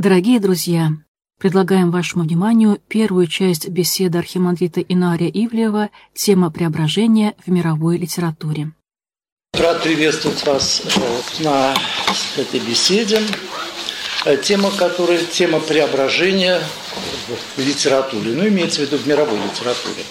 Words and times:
Дорогие 0.00 0.40
друзья, 0.40 0.92
предлагаем 1.38 1.90
вашему 1.90 2.24
вниманию 2.24 2.80
первую 2.88 3.26
часть 3.26 3.68
беседы 3.68 4.16
архимандрита 4.16 4.80
Инария 4.80 5.28
Ивлева 5.28 5.90
«Тема 6.14 6.50
преображения 6.50 7.34
в 7.44 7.50
мировой 7.50 7.98
литературе». 7.98 8.72
Рад 9.52 9.82
приветствовать 9.82 10.42
вас 10.46 10.82
на 11.40 11.74
этой 12.38 12.60
беседе. 12.60 13.20
Э, 14.24 14.38
тема, 14.38 14.70
которая 14.70 15.22
тема 15.22 15.60
преображения 15.60 16.62
в 17.58 17.60
литературе, 17.60 18.32
ну, 18.32 18.48
имеется 18.48 18.80
в 18.80 18.84
виду 18.84 18.96
в 18.96 19.06
мировой 19.06 19.36
литературе. 19.36 20.02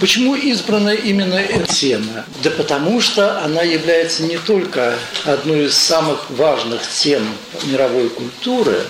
Почему 0.00 0.34
избрана 0.34 0.90
именно 0.90 1.34
эта 1.34 1.72
тема? 1.72 2.24
Да 2.42 2.50
потому 2.50 3.00
что 3.00 3.42
она 3.42 3.62
является 3.62 4.22
не 4.22 4.38
только 4.38 4.94
одной 5.24 5.66
из 5.66 5.76
самых 5.76 6.30
важных 6.30 6.80
тем 6.88 7.22
мировой 7.64 8.08
культуры, 8.08 8.84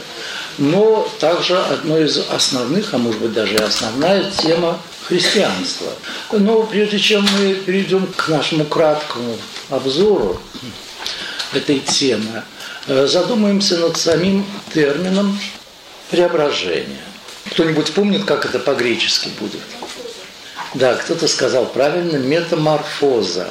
но 0.58 1.08
также 1.18 1.58
одной 1.58 2.04
из 2.04 2.18
основных, 2.18 2.94
а 2.94 2.98
может 2.98 3.20
быть 3.20 3.32
даже 3.32 3.54
и 3.54 3.62
основная 3.62 4.30
тема 4.30 4.78
христианства. 5.08 5.88
Но 6.30 6.62
прежде 6.62 6.98
чем 6.98 7.26
мы 7.38 7.54
перейдем 7.54 8.06
к 8.06 8.28
нашему 8.28 8.64
краткому 8.64 9.36
обзору 9.70 10.40
этой 11.52 11.80
темы, 11.80 12.44
э, 12.86 13.06
задумаемся 13.06 13.78
над 13.78 13.96
самим 13.96 14.46
термином 14.72 15.38
преображения. 16.10 17.02
Кто-нибудь 17.50 17.92
помнит, 17.92 18.24
как 18.24 18.44
это 18.44 18.58
по-гречески 18.58 19.30
будет? 19.40 19.60
Да, 20.74 20.94
кто-то 20.94 21.28
сказал 21.28 21.66
правильно, 21.66 22.16
метаморфоза. 22.16 23.48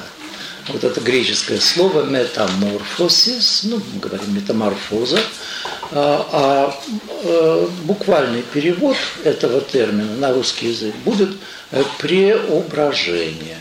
Вот 0.68 0.84
это 0.84 1.02
греческое 1.02 1.60
слово 1.60 2.04
метаморфосис, 2.04 3.62
ну, 3.64 3.82
мы 3.94 4.00
говорим 4.00 4.36
метаморфоза, 4.36 5.20
а, 5.92 6.28
а 6.32 6.82
э, 7.24 7.68
буквальный 7.84 8.44
перевод 8.44 8.96
этого 9.24 9.62
термина 9.62 10.16
на 10.16 10.34
русский 10.34 10.70
язык 10.70 10.96
будет 11.04 11.30
э, 11.72 11.84
преображение. 12.00 13.58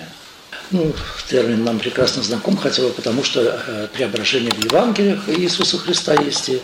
Ну, 0.70 0.92
термин 1.28 1.64
нам 1.64 1.80
прекрасно 1.80 2.22
знаком, 2.22 2.56
хотя 2.56 2.83
бы 2.83 2.91
потому, 2.91 3.24
что 3.24 3.41
э, 3.41 3.89
преображение 3.92 4.52
в 4.52 4.64
Евангелиях 4.64 5.28
Иисуса 5.28 5.78
Христа 5.78 6.14
есть 6.22 6.48
и 6.50 6.61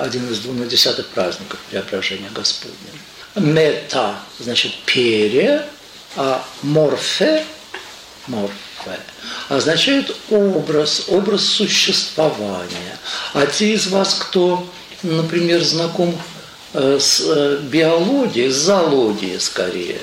один 0.00 0.30
из 0.30 0.38
двунадесятых 0.38 1.08
праздников 1.08 1.58
преображения 1.70 2.30
Господня. 2.34 2.76
Мета, 3.34 4.16
значит, 4.38 4.72
пере, 4.86 5.66
а 6.16 6.44
морфе, 6.62 7.44
морфе, 8.26 9.00
означает 9.48 10.14
образ, 10.30 11.06
образ 11.08 11.44
существования. 11.44 12.98
А 13.32 13.46
те 13.46 13.72
из 13.72 13.86
вас, 13.88 14.14
кто, 14.14 14.66
например, 15.02 15.62
знаком 15.62 16.16
э, 16.72 16.98
с 17.00 17.20
э, 17.24 17.58
биологией, 17.62 18.50
с 18.50 18.56
зоологией 18.56 19.40
скорее, 19.40 20.00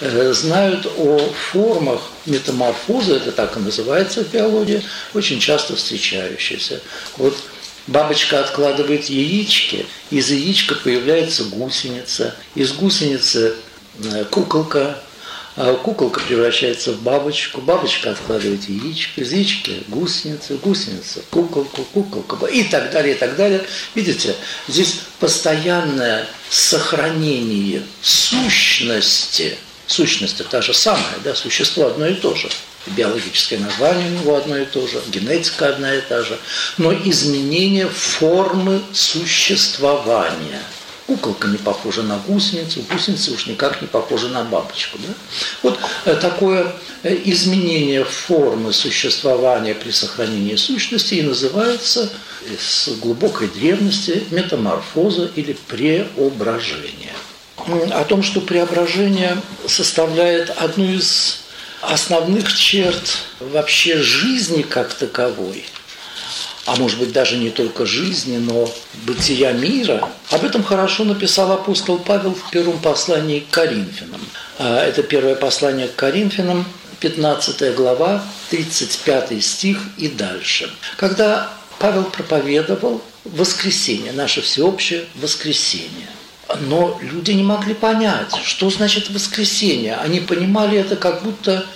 э, 0.00 0.32
знают 0.32 0.86
о 0.98 1.18
формах 1.52 2.00
метаморфозы, 2.26 3.14
это 3.16 3.32
так 3.32 3.56
и 3.56 3.60
называется 3.60 4.24
в 4.24 4.30
биологии, 4.30 4.82
очень 5.14 5.40
часто 5.40 5.76
встречающиеся. 5.76 6.80
Вот 7.16 7.36
Бабочка 7.86 8.40
откладывает 8.40 9.04
яички, 9.04 9.86
из 10.10 10.30
яичка 10.30 10.74
появляется 10.74 11.44
гусеница, 11.44 12.34
из 12.56 12.72
гусеницы 12.72 13.54
куколка, 14.30 15.00
а 15.56 15.74
куколка 15.74 16.20
превращается 16.20 16.92
в 16.92 17.00
бабочку, 17.00 17.62
бабочка 17.62 18.10
откладывает 18.10 18.68
яичко, 18.68 19.22
из 19.22 19.32
яички 19.32 19.82
гусеница, 19.88 20.54
гусеница, 20.56 21.22
куколку, 21.30 21.82
куколка 21.94 22.44
и 22.46 22.62
так 22.64 22.90
далее, 22.90 23.14
и 23.14 23.18
так 23.18 23.36
далее. 23.36 23.64
Видите, 23.94 24.36
здесь 24.68 25.00
постоянное 25.18 26.26
сохранение 26.50 27.82
сущности, 28.02 29.56
сущность 29.86 30.46
та 30.46 30.60
же 30.60 30.74
самая, 30.74 31.18
да, 31.24 31.34
существо 31.34 31.86
одно 31.86 32.06
и 32.06 32.14
то 32.14 32.34
же, 32.34 32.50
биологическое 32.88 33.58
название 33.58 34.08
у 34.08 34.20
него 34.20 34.36
одно 34.36 34.58
и 34.58 34.66
то 34.66 34.86
же, 34.86 35.00
генетика 35.08 35.68
одна 35.68 35.94
и 35.94 36.02
та 36.02 36.22
же, 36.22 36.38
но 36.76 36.92
изменение 36.92 37.88
формы 37.88 38.82
существования– 38.92 40.62
Куколка 41.06 41.46
не 41.46 41.56
похожа 41.56 42.02
на 42.02 42.18
гусеницу, 42.18 42.82
гусеница 42.90 43.30
уж 43.32 43.46
никак 43.46 43.80
не 43.80 43.86
похожа 43.86 44.28
на 44.28 44.42
бабочку. 44.42 44.98
Да? 44.98 45.14
Вот 45.62 45.78
э, 46.04 46.16
такое 46.16 46.72
э, 47.04 47.16
изменение 47.26 48.04
формы 48.04 48.72
существования 48.72 49.74
при 49.74 49.92
сохранении 49.92 50.56
сущности 50.56 51.14
и 51.14 51.22
называется 51.22 52.10
с 52.58 52.88
глубокой 53.00 53.48
древности 53.48 54.24
метаморфоза 54.30 55.30
или 55.36 55.56
преображение. 55.68 57.12
О 57.56 58.04
том, 58.04 58.22
что 58.22 58.40
преображение 58.40 59.40
составляет 59.66 60.50
одну 60.56 60.92
из 60.92 61.40
основных 61.82 62.52
черт 62.52 63.18
вообще 63.38 64.02
жизни 64.02 64.62
как 64.62 64.92
таковой– 64.94 65.64
а 66.66 66.76
может 66.76 66.98
быть 66.98 67.12
даже 67.12 67.36
не 67.36 67.50
только 67.50 67.86
жизни, 67.86 68.38
но 68.38 68.68
бытия 69.04 69.52
мира. 69.52 70.08
Об 70.30 70.44
этом 70.44 70.64
хорошо 70.64 71.04
написал 71.04 71.52
апостол 71.52 71.98
Павел 71.98 72.34
в 72.34 72.50
первом 72.50 72.78
послании 72.78 73.40
к 73.40 73.50
Коринфянам. 73.50 74.20
А, 74.58 74.84
это 74.84 75.02
первое 75.02 75.36
послание 75.36 75.86
к 75.86 75.94
Коринфянам, 75.94 76.64
15 77.00 77.74
глава, 77.74 78.24
35 78.50 79.44
стих 79.44 79.78
и 79.96 80.08
дальше. 80.08 80.68
Когда 80.96 81.50
Павел 81.78 82.04
проповедовал 82.04 83.00
воскресенье, 83.24 84.12
наше 84.12 84.40
всеобщее 84.40 85.04
воскресенье. 85.14 86.08
Но 86.60 86.98
люди 87.00 87.32
не 87.32 87.42
могли 87.42 87.74
понять, 87.74 88.34
что 88.44 88.70
значит 88.70 89.10
воскресенье. 89.10 89.96
Они 89.96 90.20
понимали 90.20 90.78
это 90.78 90.96
как 90.96 91.22
будто 91.22 91.66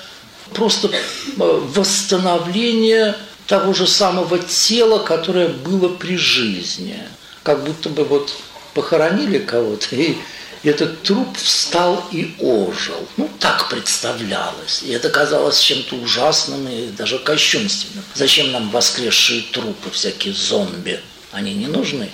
просто 0.53 0.89
э, 0.89 0.91
восстановление 1.37 3.17
того 3.51 3.75
же 3.75 3.89
самого 3.89 4.39
тела, 4.39 5.01
которое 5.01 5.49
было 5.49 5.89
при 5.89 6.17
жизни. 6.17 6.97
Как 7.43 7.65
будто 7.65 7.89
бы 7.89 8.05
вот 8.05 8.33
похоронили 8.75 9.41
кого-то, 9.41 9.97
и 9.97 10.17
этот 10.63 11.03
труп 11.03 11.37
встал 11.37 12.07
и 12.13 12.37
ожил. 12.39 13.09
Ну, 13.17 13.29
так 13.41 13.69
представлялось. 13.69 14.85
И 14.85 14.93
это 14.93 15.11
казалось 15.11 15.59
чем-то 15.59 15.97
ужасным 15.97 16.69
и 16.69 16.91
даже 16.91 17.19
кощунственным. 17.19 18.05
Зачем 18.15 18.53
нам 18.53 18.71
воскресшие 18.71 19.43
трупы, 19.51 19.91
всякие 19.91 20.33
зомби? 20.33 21.01
Они 21.33 21.53
не 21.53 21.67
нужны. 21.67 22.09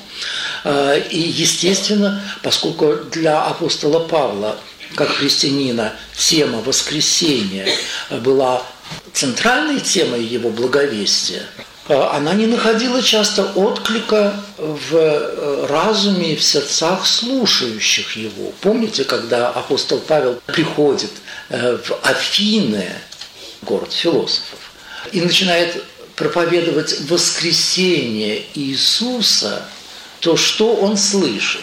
А, 0.65 0.95
и, 0.95 1.19
естественно, 1.19 2.23
поскольку 2.43 2.97
для 3.13 3.45
апостола 3.45 3.99
Павла, 3.99 4.57
как 4.95 5.11
христианина, 5.11 5.93
тема 6.17 6.63
воскресения 6.63 7.69
была 8.09 8.63
центральной 9.13 9.81
темой 9.81 10.23
его 10.23 10.51
благовестия, 10.51 11.43
а 11.89 12.17
она 12.17 12.35
не 12.35 12.47
находила 12.47 13.03
часто 13.03 13.45
отклика 13.45 14.35
в 14.59 14.95
э, 14.95 15.67
разуме 15.69 16.33
и 16.33 16.37
в 16.37 16.43
сердцах 16.43 17.07
слушающих 17.07 18.17
его. 18.17 18.53
Помните, 18.61 19.05
когда 19.05 19.49
апостол 19.49 19.99
Павел 20.01 20.41
приходит 20.47 21.11
э, 21.49 21.79
в 21.83 21.99
Афины, 22.03 22.89
город 23.63 23.93
философов, 23.93 24.59
и 25.13 25.21
начинает 25.21 25.83
проповедовать 26.17 27.01
воскресение 27.09 28.43
Иисуса, 28.55 29.63
то 30.21 30.37
что 30.37 30.75
он 30.75 30.97
слышит? 30.97 31.63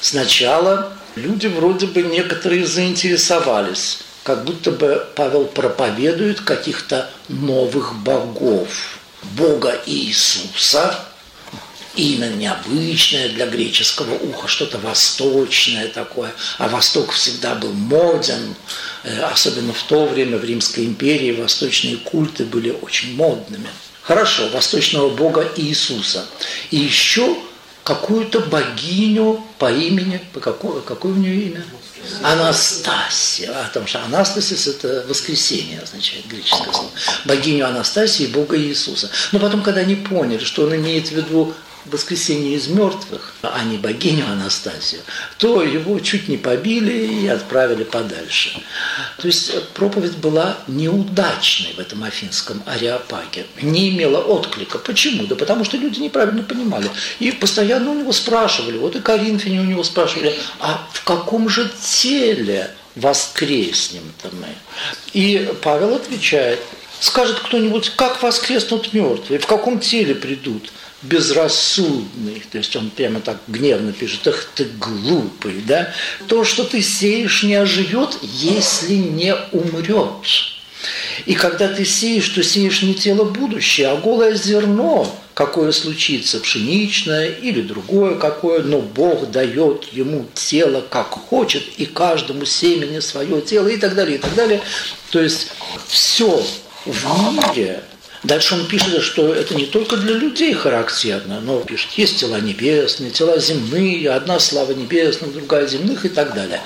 Сначала 0.00 0.92
люди 1.16 1.48
вроде 1.48 1.86
бы 1.86 2.02
некоторые 2.02 2.64
заинтересовались 2.64 3.98
как 4.28 4.44
будто 4.44 4.72
бы 4.72 5.06
Павел 5.14 5.46
проповедует 5.46 6.42
каких-то 6.42 7.10
новых 7.30 7.94
богов. 7.94 8.98
Бога 9.22 9.80
Иисуса, 9.86 11.02
имя 11.96 12.26
необычное 12.26 13.30
для 13.30 13.46
греческого 13.46 14.12
уха, 14.16 14.46
что-то 14.46 14.76
восточное 14.80 15.88
такое. 15.88 16.30
А 16.58 16.68
Восток 16.68 17.12
всегда 17.12 17.54
был 17.54 17.72
моден, 17.72 18.54
э, 19.04 19.18
особенно 19.22 19.72
в 19.72 19.82
то 19.84 20.04
время 20.04 20.36
в 20.36 20.44
Римской 20.44 20.84
империи 20.84 21.32
восточные 21.32 21.96
культы 21.96 22.44
были 22.44 22.76
очень 22.82 23.16
модными. 23.16 23.68
Хорошо, 24.02 24.46
восточного 24.48 25.08
бога 25.08 25.50
Иисуса. 25.56 26.26
И 26.70 26.76
еще 26.76 27.34
какую-то 27.88 28.40
богиню 28.40 29.42
по 29.58 29.72
имени, 29.72 30.20
по 30.34 30.40
какое, 30.40 30.82
какое 30.82 31.12
у 31.12 31.16
нее 31.16 31.46
имя? 31.46 31.64
Анастасия, 32.22 33.50
потому 33.64 33.86
что 33.86 34.04
Анастасис– 34.04 34.66
это 34.66 35.06
воскресение, 35.08 35.80
означает 35.80 36.26
греческое 36.26 36.70
слово. 36.70 36.90
Богиню 37.24 37.66
Анастасии 37.66 38.24
и 38.24 38.26
Бога 38.26 38.58
Иисуса. 38.58 39.08
Но 39.32 39.38
потом, 39.38 39.62
когда 39.62 39.80
они 39.80 39.94
поняли, 39.94 40.44
что 40.44 40.64
он 40.64 40.76
имеет 40.76 41.08
в 41.08 41.12
виду 41.12 41.54
воскресение 41.90 42.54
из 42.54 42.68
мертвых, 42.68 43.34
а 43.42 43.62
не 43.64 43.76
богиню 43.76 44.26
Анастасию, 44.26 45.00
то 45.38 45.62
его 45.62 45.98
чуть 46.00 46.28
не 46.28 46.36
побили 46.36 47.22
и 47.22 47.26
отправили 47.28 47.84
подальше. 47.84 48.60
То 49.18 49.26
есть 49.26 49.52
проповедь 49.74 50.16
была 50.16 50.58
неудачной 50.66 51.74
в 51.74 51.78
этом 51.78 52.04
афинском 52.04 52.62
ареопаге, 52.66 53.46
не 53.62 53.90
имела 53.90 54.18
отклика. 54.18 54.78
Почему? 54.78 55.26
Да 55.26 55.34
потому 55.34 55.64
что 55.64 55.76
люди 55.76 55.98
неправильно 56.00 56.42
понимали. 56.42 56.90
И 57.18 57.30
постоянно 57.32 57.90
у 57.90 57.94
него 57.94 58.12
спрашивали, 58.12 58.78
вот 58.78 58.96
и 58.96 59.00
Коринфяне 59.00 59.60
у 59.60 59.64
него 59.64 59.82
спрашивали, 59.82 60.38
а 60.60 60.88
в 60.92 61.04
каком 61.04 61.48
же 61.48 61.70
теле 61.80 62.70
воскреснем-то 62.96 64.30
мы? 64.32 64.48
И 65.12 65.48
Павел 65.62 65.94
отвечает, 65.94 66.60
скажет 67.00 67.38
кто-нибудь, 67.40 67.90
как 67.96 68.22
воскреснут 68.22 68.92
мертвые, 68.92 69.38
в 69.38 69.46
каком 69.46 69.80
теле 69.80 70.14
придут? 70.14 70.70
Безрассудный, 71.02 72.42
то 72.50 72.58
есть 72.58 72.74
он 72.74 72.90
прямо 72.90 73.20
так 73.20 73.38
гневно 73.46 73.92
пишет, 73.92 74.26
ах 74.26 74.48
ты 74.54 74.64
глупый, 74.64 75.62
да, 75.66 75.92
то, 76.26 76.44
что 76.44 76.64
ты 76.64 76.82
сеешь, 76.82 77.42
не 77.42 77.54
оживет, 77.54 78.18
если 78.22 78.94
не 78.94 79.34
умрет. 79.52 80.26
И 81.26 81.34
когда 81.34 81.68
ты 81.68 81.84
сеешь, 81.84 82.28
то 82.28 82.42
сеешь 82.42 82.82
не 82.82 82.94
тело 82.94 83.24
будущее, 83.24 83.88
а 83.88 83.96
голое 83.96 84.34
зерно, 84.34 85.12
какое 85.34 85.70
случится, 85.72 86.40
пшеничное 86.40 87.28
или 87.28 87.60
другое 87.62 88.16
какое, 88.16 88.62
но 88.62 88.80
Бог 88.80 89.30
дает 89.30 89.84
ему 89.92 90.26
тело 90.34 90.80
как 90.80 91.10
хочет, 91.10 91.62
и 91.76 91.86
каждому 91.86 92.44
семени 92.44 92.98
свое 92.98 93.40
тело, 93.40 93.68
и 93.68 93.76
так 93.76 93.94
далее, 93.94 94.16
и 94.16 94.20
так 94.20 94.34
далее. 94.34 94.60
То 95.10 95.20
есть 95.20 95.48
все 95.86 96.44
в 96.84 97.54
мире 97.56 97.82
Дальше 98.24 98.54
он 98.54 98.66
пишет, 98.66 99.02
что 99.02 99.32
это 99.32 99.54
не 99.54 99.66
только 99.66 99.96
для 99.96 100.14
людей 100.14 100.52
характерно, 100.52 101.40
но 101.40 101.60
пишет, 101.60 101.92
есть 101.92 102.18
тела 102.18 102.40
небесные, 102.40 103.10
тела 103.10 103.38
земные, 103.38 104.10
одна 104.10 104.40
слава 104.40 104.72
небесных, 104.72 105.32
другая 105.32 105.66
земных 105.66 106.04
и 106.04 106.08
так 106.08 106.34
далее. 106.34 106.60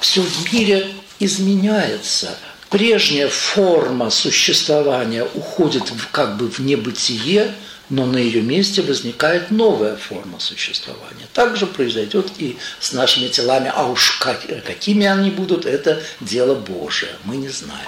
Все 0.00 0.20
в 0.20 0.52
мире 0.52 0.88
изменяется. 1.20 2.36
Прежняя 2.70 3.28
форма 3.28 4.10
существования 4.10 5.24
уходит 5.34 5.90
в, 5.90 6.10
как 6.10 6.36
бы 6.36 6.50
в 6.50 6.58
небытие, 6.58 7.54
но 7.88 8.04
на 8.04 8.16
ее 8.16 8.42
месте 8.42 8.82
возникает 8.82 9.52
новая 9.52 9.96
форма 9.96 10.40
существования. 10.40 11.28
Так 11.32 11.56
же 11.56 11.66
произойдет 11.66 12.32
и 12.38 12.58
с 12.80 12.92
нашими 12.92 13.28
телами, 13.28 13.70
а 13.72 13.86
уж 13.86 14.18
как, 14.18 14.42
какими 14.64 15.06
они 15.06 15.30
будут, 15.30 15.66
это 15.66 16.02
дело 16.20 16.56
Божие, 16.56 17.12
мы 17.24 17.36
не 17.36 17.48
знаем. 17.48 17.86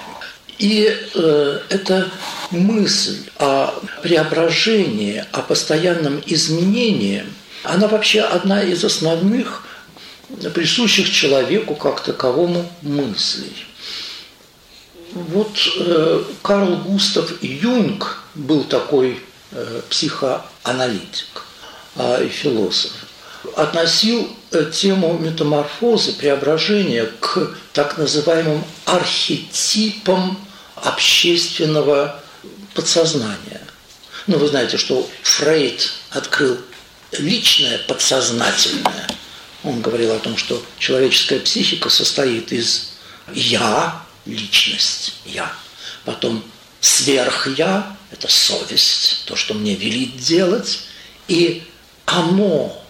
И 0.59 0.93
э, 1.15 1.59
эта 1.69 2.11
мысль 2.51 3.29
о 3.37 3.73
преображении, 4.03 5.23
о 5.31 5.41
постоянном 5.41 6.21
изменении, 6.25 7.25
она 7.63 7.87
вообще 7.87 8.21
одна 8.21 8.61
из 8.61 8.83
основных 8.83 9.65
присущих 10.53 11.09
человеку 11.09 11.75
как 11.75 12.03
таковому 12.03 12.69
мыслей. 12.81 13.65
Вот 15.13 15.57
э, 15.77 16.23
Карл 16.41 16.75
Густав 16.75 17.41
Юнг 17.41 18.21
был 18.35 18.65
такой 18.65 19.21
э, 19.51 19.81
психоаналитик 19.89 21.45
э, 21.95 22.25
и 22.25 22.27
философ. 22.27 22.91
Относил 23.55 24.29
э, 24.51 24.69
тему 24.73 25.17
метаморфозы, 25.17 26.11
преображения 26.13 27.05
к 27.21 27.55
так 27.71 27.97
называемым 27.97 28.61
архетипам 28.83 30.37
общественного 30.83 32.21
подсознания. 32.73 33.61
Ну, 34.27 34.37
вы 34.37 34.47
знаете, 34.47 34.77
что 34.77 35.09
Фрейд 35.23 35.91
открыл 36.11 36.57
личное 37.11 37.77
подсознательное. 37.79 39.07
Он 39.63 39.81
говорил 39.81 40.13
о 40.13 40.19
том, 40.19 40.37
что 40.37 40.63
человеческая 40.77 41.39
психика 41.39 41.89
состоит 41.89 42.51
из 42.51 42.91
«я», 43.33 44.05
личность, 44.25 45.15
«я», 45.25 45.51
потом 46.05 46.43
сверх-я, 46.79 47.97
это 48.11 48.27
совесть, 48.27 49.23
то, 49.25 49.35
что 49.35 49.53
мне 49.53 49.75
велит 49.75 50.17
делать, 50.17 50.81
и 51.27 51.67
оно, 52.05 52.83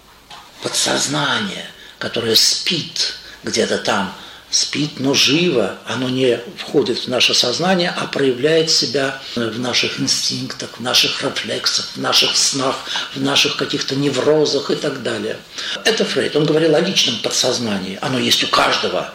подсознание, 0.62 1.70
которое 1.98 2.36
спит 2.36 3.16
где-то 3.44 3.80
там– 3.80 4.14
спит, 4.52 5.00
но 5.00 5.14
живо, 5.14 5.78
оно 5.86 6.10
не 6.10 6.40
входит 6.58 7.00
в 7.00 7.08
наше 7.08 7.34
сознание, 7.34 7.94
а 7.96 8.08
проявляет 8.08 8.70
себя 8.70 9.22
в 9.36 9.60
наших 9.60 10.00
инстинктах, 10.00 10.70
в 10.78 10.82
наших 10.82 11.22
рефлексах, 11.24 11.86
в 11.96 11.98
наших 11.98 12.36
снах, 12.36 12.76
в 13.16 13.22
наших 13.22 13.58
каких-то 13.58 13.96
неврозах 13.96 14.72
и 14.72 14.76
так 14.76 15.04
далее. 15.04 15.38
Это 15.86 16.04
Фрейд. 16.06 16.36
Он 16.36 16.46
говорил 16.46 16.76
о 16.76 16.80
личном 16.80 17.20
подсознании. 17.20 18.00
Оно 18.02 18.18
есть 18.18 18.44
у 18.44 18.48
каждого. 18.48 19.14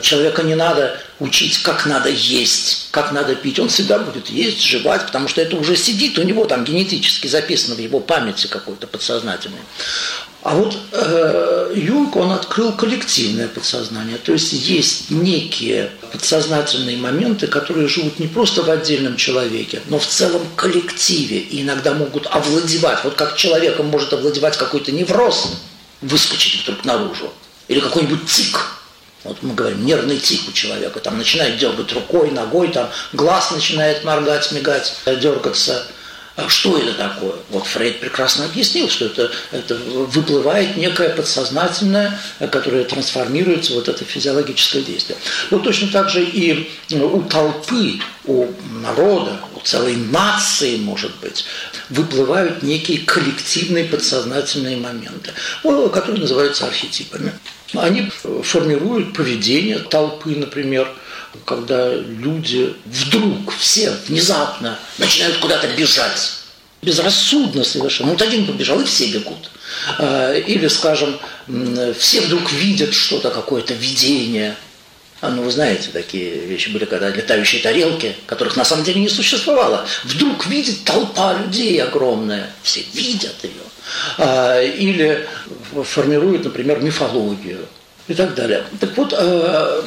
Человека 0.00 0.42
не 0.42 0.56
надо 0.56 0.98
учить, 1.20 1.58
как 1.58 1.86
надо 1.86 2.08
есть, 2.08 2.88
как 2.90 3.12
надо 3.12 3.36
пить. 3.36 3.60
Он 3.60 3.68
всегда 3.68 4.00
будет 4.00 4.30
есть, 4.30 4.60
жевать, 4.60 5.06
потому 5.06 5.28
что 5.28 5.40
это 5.40 5.56
уже 5.56 5.76
сидит 5.76 6.18
у 6.18 6.22
него 6.22 6.44
там 6.44 6.64
генетически 6.64 7.28
записано 7.28 7.76
в 7.76 7.78
его 7.78 8.00
памяти 8.00 8.48
какой-то 8.48 8.88
подсознательной. 8.88 9.60
А 10.42 10.56
вот 10.56 10.76
э, 10.90 11.72
Юнг, 11.76 12.16
он 12.16 12.32
открыл 12.32 12.72
коллективное 12.72 13.46
подсознание, 13.46 14.18
то 14.18 14.32
есть 14.32 14.52
есть 14.52 15.10
некие 15.10 15.92
подсознательные 16.10 16.96
моменты, 16.96 17.46
которые 17.46 17.86
живут 17.86 18.18
не 18.18 18.26
просто 18.26 18.62
в 18.62 18.70
отдельном 18.70 19.16
человеке, 19.16 19.82
но 19.86 20.00
в 20.00 20.06
целом 20.06 20.42
коллективе 20.56 21.38
и 21.38 21.62
иногда 21.62 21.94
могут 21.94 22.26
овладевать. 22.26 23.04
Вот 23.04 23.14
как 23.14 23.36
человеком 23.36 23.86
может 23.86 24.12
овладевать 24.12 24.56
какой-то 24.56 24.90
невроз, 24.90 25.60
выскочить 26.00 26.62
вдруг 26.64 26.84
наружу, 26.84 27.32
или 27.68 27.78
какой-нибудь 27.78 28.26
тик. 28.26 28.58
Вот 29.22 29.40
мы 29.42 29.54
говорим, 29.54 29.86
нервный 29.86 30.18
тик 30.18 30.40
у 30.48 30.52
человека, 30.52 30.98
там 30.98 31.18
начинает 31.18 31.58
дергать 31.58 31.92
рукой, 31.92 32.32
ногой, 32.32 32.72
там 32.72 32.90
глаз 33.12 33.52
начинает 33.52 34.02
моргать, 34.02 34.50
мигать, 34.50 34.92
дергаться– 35.06 35.86
что 36.48 36.78
это 36.78 36.94
такое? 36.94 37.34
Вот 37.50 37.66
Фрейд 37.66 38.00
прекрасно 38.00 38.46
объяснил, 38.46 38.88
что 38.88 39.06
это, 39.06 39.30
это 39.50 39.74
выплывает 39.74 40.76
некое 40.76 41.10
подсознательное, 41.10 42.18
которое 42.50 42.84
трансформируется 42.84 43.74
вот 43.74 43.88
это 43.88 44.04
физиологическое 44.04 44.82
действие. 44.82 45.18
Вот 45.50 45.62
точно 45.62 45.88
так 45.88 46.08
же 46.08 46.24
и 46.24 46.70
у 46.90 47.22
толпы, 47.22 48.00
у 48.24 48.46
народа, 48.80 49.40
у 49.54 49.60
целой 49.60 49.96
нации, 49.96 50.76
может 50.76 51.14
быть, 51.20 51.44
выплывают 51.90 52.62
некие 52.62 52.98
коллективные 52.98 53.84
подсознательные 53.84 54.76
моменты, 54.76 55.32
которые 55.62 56.20
называются 56.20 56.66
архетипами. 56.66 57.32
Они 57.74 58.10
формируют 58.42 59.14
поведение 59.14 59.78
толпы, 59.78 60.30
например, 60.30 60.88
когда 61.44 61.94
люди 61.94 62.74
вдруг, 62.84 63.52
все 63.56 63.92
внезапно 64.06 64.78
начинают 64.98 65.38
куда-то 65.38 65.68
бежать. 65.68 66.32
Безрассудно 66.82 67.62
совершенно. 67.64 68.10
Вот 68.10 68.22
один 68.22 68.46
побежал, 68.46 68.80
и 68.80 68.84
все 68.84 69.06
бегут. 69.06 69.50
А, 69.98 70.34
или, 70.34 70.66
скажем, 70.68 71.18
все 71.96 72.22
вдруг 72.22 72.50
видят 72.52 72.92
что-то, 72.92 73.30
какое-то 73.30 73.74
видение. 73.74 74.56
А, 75.20 75.30
ну, 75.30 75.42
вы 75.42 75.52
знаете, 75.52 75.90
такие 75.92 76.34
вещи 76.34 76.70
были, 76.70 76.84
когда 76.84 77.08
летающие 77.08 77.62
тарелки, 77.62 78.16
которых 78.26 78.56
на 78.56 78.64
самом 78.64 78.84
деле 78.84 79.00
не 79.00 79.08
существовало. 79.08 79.86
Вдруг 80.02 80.46
видит 80.46 80.82
толпа 80.84 81.34
людей 81.34 81.80
огромная. 81.80 82.50
Все 82.64 82.84
видят 82.92 83.36
ее. 83.42 83.52
А, 84.18 84.60
или 84.60 85.26
формируют, 85.84 86.44
например, 86.44 86.80
мифологию 86.80 87.68
и 88.08 88.14
так 88.14 88.34
далее. 88.34 88.64
Так 88.80 88.96
вот, 88.96 89.14
э, 89.16 89.82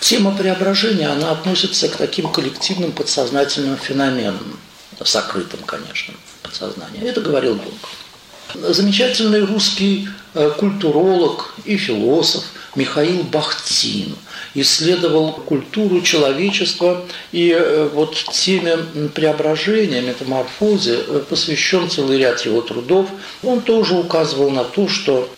тема 0.00 0.34
преображения, 0.36 1.08
она 1.08 1.32
относится 1.32 1.88
к 1.88 1.96
таким 1.96 2.28
коллективным 2.28 2.92
подсознательным 2.92 3.76
феноменам, 3.76 4.58
сокрытым, 5.04 5.60
конечно, 5.64 6.14
подсознанию. 6.42 7.06
Это 7.06 7.20
говорил 7.20 7.54
Юнг. 7.54 8.74
Замечательный 8.74 9.44
русский 9.44 10.08
э, 10.34 10.50
культуролог 10.56 11.54
и 11.66 11.76
философ 11.76 12.44
Михаил 12.74 13.22
Бахтин 13.24 14.16
исследовал 14.54 15.32
культуру 15.32 16.00
человечества 16.00 17.04
и 17.30 17.50
э, 17.50 17.90
вот 17.92 18.14
теме 18.32 18.78
преображения, 19.14 20.00
метаморфозе 20.00 20.96
посвящен 21.28 21.90
целый 21.90 22.18
ряд 22.18 22.40
его 22.46 22.62
трудов. 22.62 23.08
Он 23.42 23.60
тоже 23.60 23.94
указывал 23.94 24.50
на 24.50 24.64
то, 24.64 24.88
что 24.88 25.28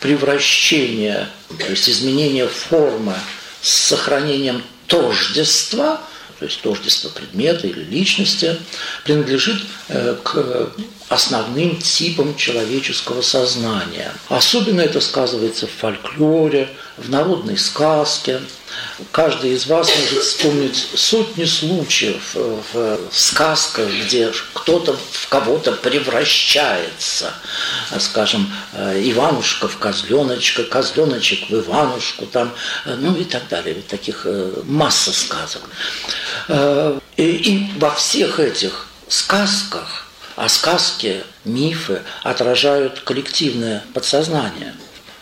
превращение, 0.00 1.28
то 1.58 1.70
есть 1.70 1.88
изменение 1.88 2.46
формы 2.46 3.14
с 3.62 3.70
сохранением 3.70 4.62
тождества, 4.86 6.00
то 6.38 6.44
есть 6.44 6.60
тождество 6.62 7.08
предмета 7.10 7.66
или 7.66 7.82
личности, 7.82 8.56
принадлежит 9.04 9.60
э, 9.88 10.16
к 10.22 10.72
основным 11.10 11.76
типом 11.76 12.36
человеческого 12.36 13.20
сознания. 13.20 14.14
Особенно 14.28 14.80
это 14.80 15.00
сказывается 15.00 15.66
в 15.66 15.70
фольклоре, 15.72 16.68
в 16.96 17.10
народной 17.10 17.58
сказке. 17.58 18.40
Каждый 19.10 19.54
из 19.54 19.66
вас 19.66 19.90
может 19.98 20.22
вспомнить 20.22 20.86
сотни 20.94 21.44
случаев 21.44 22.34
в 22.34 22.98
сказках, 23.10 23.90
где 24.04 24.32
кто-то 24.54 24.96
в 25.10 25.28
кого-то 25.28 25.72
превращается. 25.72 27.34
Скажем, 27.98 28.48
Иванушка 28.72 29.66
в 29.66 29.78
козленочка, 29.78 30.62
козленочек 30.62 31.50
в 31.50 31.54
Иванушку, 31.58 32.26
там, 32.26 32.54
ну 32.86 33.16
и 33.16 33.24
так 33.24 33.48
далее. 33.48 33.74
Ведь 33.74 33.88
таких 33.88 34.22
э, 34.26 34.62
масса 34.64 35.12
сказок. 35.12 35.62
Э, 36.46 37.00
и, 37.16 37.24
и 37.24 37.70
во 37.80 37.90
всех 37.90 38.38
этих 38.38 38.86
сказках 39.08 40.06
а 40.36 40.48
сказки, 40.48 41.22
мифы 41.44 42.02
отражают 42.22 43.00
коллективное 43.00 43.84
подсознание. 43.94 44.74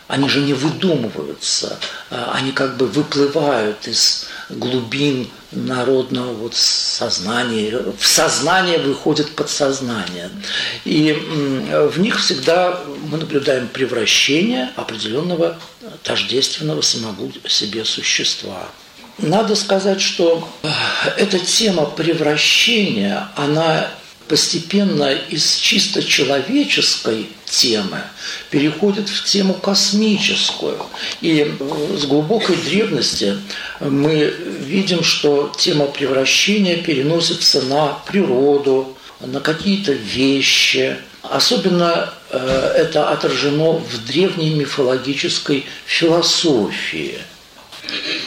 Они 0.07 0.27
же 0.27 0.41
не 0.41 0.53
выдумываются, 0.53 1.77
а 2.09 2.31
они 2.33 2.51
как 2.51 2.77
бы 2.77 2.87
выплывают 2.87 3.87
из 3.87 4.25
глубин 4.49 5.29
народного 5.51 6.33
вот 6.33 6.55
сознания. 6.55 7.79
В 7.97 8.07
сознание 8.07 8.79
выходит 8.79 9.35
подсознание. 9.35 10.31
И 10.83 11.13
в 11.13 11.99
них 11.99 12.19
всегда 12.19 12.81
мы 13.03 13.19
наблюдаем 13.19 13.67
превращение 13.67 14.71
определенного 14.75 15.59
тождественного 16.03 16.81
самому 16.81 17.31
себе 17.47 17.85
существа. 17.85 18.67
Надо 19.21 19.55
сказать, 19.55 19.99
что 19.99 20.47
э, 20.63 20.69
эта 21.17 21.39
тема 21.39 21.85
превращения, 21.85 23.27
она 23.35 23.89
постепенно 24.29 25.11
из 25.11 25.55
чисто 25.55 26.03
человеческой 26.03 27.27
темы 27.45 28.03
переходит 28.51 29.09
в 29.09 29.25
тему 29.25 29.55
космическую. 29.55 30.77
И 31.19 31.51
с 31.97 32.05
глубокой 32.05 32.55
древности 32.55 33.37
мы 33.79 34.33
видим, 34.61 35.03
что 35.03 35.51
тема 35.57 35.87
превращения 35.87 36.77
переносится 36.77 37.63
на 37.63 37.97
природу, 38.05 38.95
на 39.19 39.39
какие-то 39.39 39.93
вещи. 39.93 40.95
Особенно 41.23 42.13
э, 42.29 42.73
это 42.77 43.09
отражено 43.09 43.73
в 43.73 44.05
древней 44.05 44.51
мифологической 44.53 45.65
философии. 45.85 47.17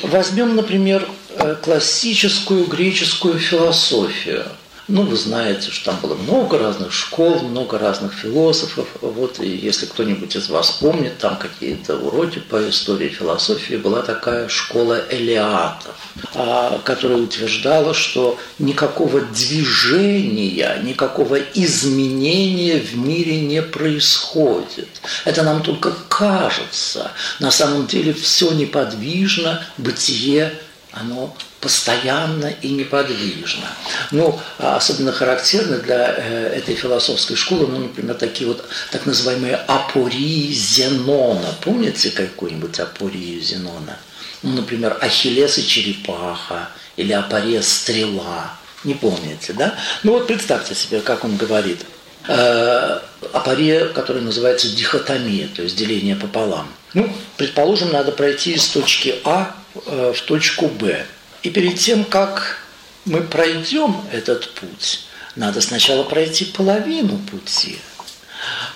Возьмем, 0.02 0.56
например, 0.56 1.08
э, 1.36 1.54
классическую 1.62 2.66
греческую 2.66 3.38
философию– 3.38 4.46
ну, 4.88 5.02
вы 5.02 5.16
знаете, 5.16 5.70
что 5.70 5.92
там 5.92 6.00
было 6.00 6.14
много 6.14 6.58
разных 6.58 6.92
школ, 6.92 7.38
много 7.40 7.78
разных 7.78 8.14
философов. 8.14 8.88
Вот, 9.00 9.38
и 9.38 9.48
если 9.48 9.86
кто-нибудь 9.86 10.34
из 10.34 10.48
вас 10.48 10.72
помнит, 10.72 11.18
там 11.18 11.36
какие-то 11.36 11.96
уроки 11.96 12.40
по 12.40 12.68
истории 12.68 13.08
философии, 13.08 13.76
была 13.76 14.02
такая 14.02 14.48
школа 14.48 15.00
элиатов, 15.10 15.94
а, 16.34 16.80
которая 16.84 17.18
утверждала, 17.18 17.94
что 17.94 18.38
никакого 18.58 19.20
движения, 19.20 20.80
никакого 20.82 21.38
изменения 21.54 22.80
в 22.80 22.96
мире 22.96 23.40
не 23.40 23.62
происходит. 23.62 24.88
Это 25.24 25.44
нам 25.44 25.62
только 25.62 25.92
кажется. 26.08 27.12
На 27.38 27.52
самом 27.52 27.86
деле 27.86 28.12
все 28.12 28.50
неподвижно, 28.50 29.64
бытие, 29.78 30.52
оно 30.92 31.34
постоянно 31.60 32.46
и 32.46 32.70
неподвижно. 32.70 33.66
Ну, 34.10 34.38
а 34.58 34.76
особенно 34.76 35.12
характерны 35.12 35.78
для 35.78 36.14
э, 36.16 36.54
этой 36.58 36.74
философской 36.74 37.36
школы, 37.36 37.66
ну, 37.66 37.78
например, 37.78 38.14
такие 38.14 38.48
вот 38.48 38.64
так 38.90 39.06
называемые 39.06 39.56
апории 39.56 40.52
Зенона. 40.52 41.54
Помните 41.62 42.10
какую-нибудь 42.10 42.78
апорию 42.80 43.40
Зенона? 43.40 43.96
Ну, 44.42 44.52
например, 44.52 44.98
Ахиллес 45.00 45.58
и 45.58 45.66
черепаха 45.66 46.68
или 46.96 47.12
апория 47.12 47.62
стрела. 47.62 48.52
Не 48.84 48.94
помните, 48.94 49.52
да? 49.52 49.74
Ну 50.02 50.12
вот 50.12 50.26
представьте 50.26 50.74
себе, 50.74 51.00
как 51.00 51.24
он 51.24 51.36
говорит. 51.36 51.86
Э, 52.26 52.98
апория, 53.32 53.86
которая 53.86 54.22
называется 54.22 54.68
дихотомия, 54.68 55.48
то 55.48 55.62
есть 55.62 55.76
деление 55.76 56.16
пополам. 56.16 56.68
Ну, 56.94 57.12
предположим, 57.36 57.92
надо 57.92 58.12
пройти 58.12 58.52
из 58.52 58.66
точки 58.68 59.14
А 59.24 59.56
в 59.74 60.20
точку 60.26 60.68
Б. 60.68 61.06
И 61.42 61.50
перед 61.50 61.78
тем, 61.78 62.04
как 62.04 62.58
мы 63.04 63.20
пройдем 63.22 63.96
этот 64.12 64.52
путь, 64.54 65.06
надо 65.34 65.60
сначала 65.60 66.04
пройти 66.04 66.44
половину 66.44 67.18
пути, 67.18 67.78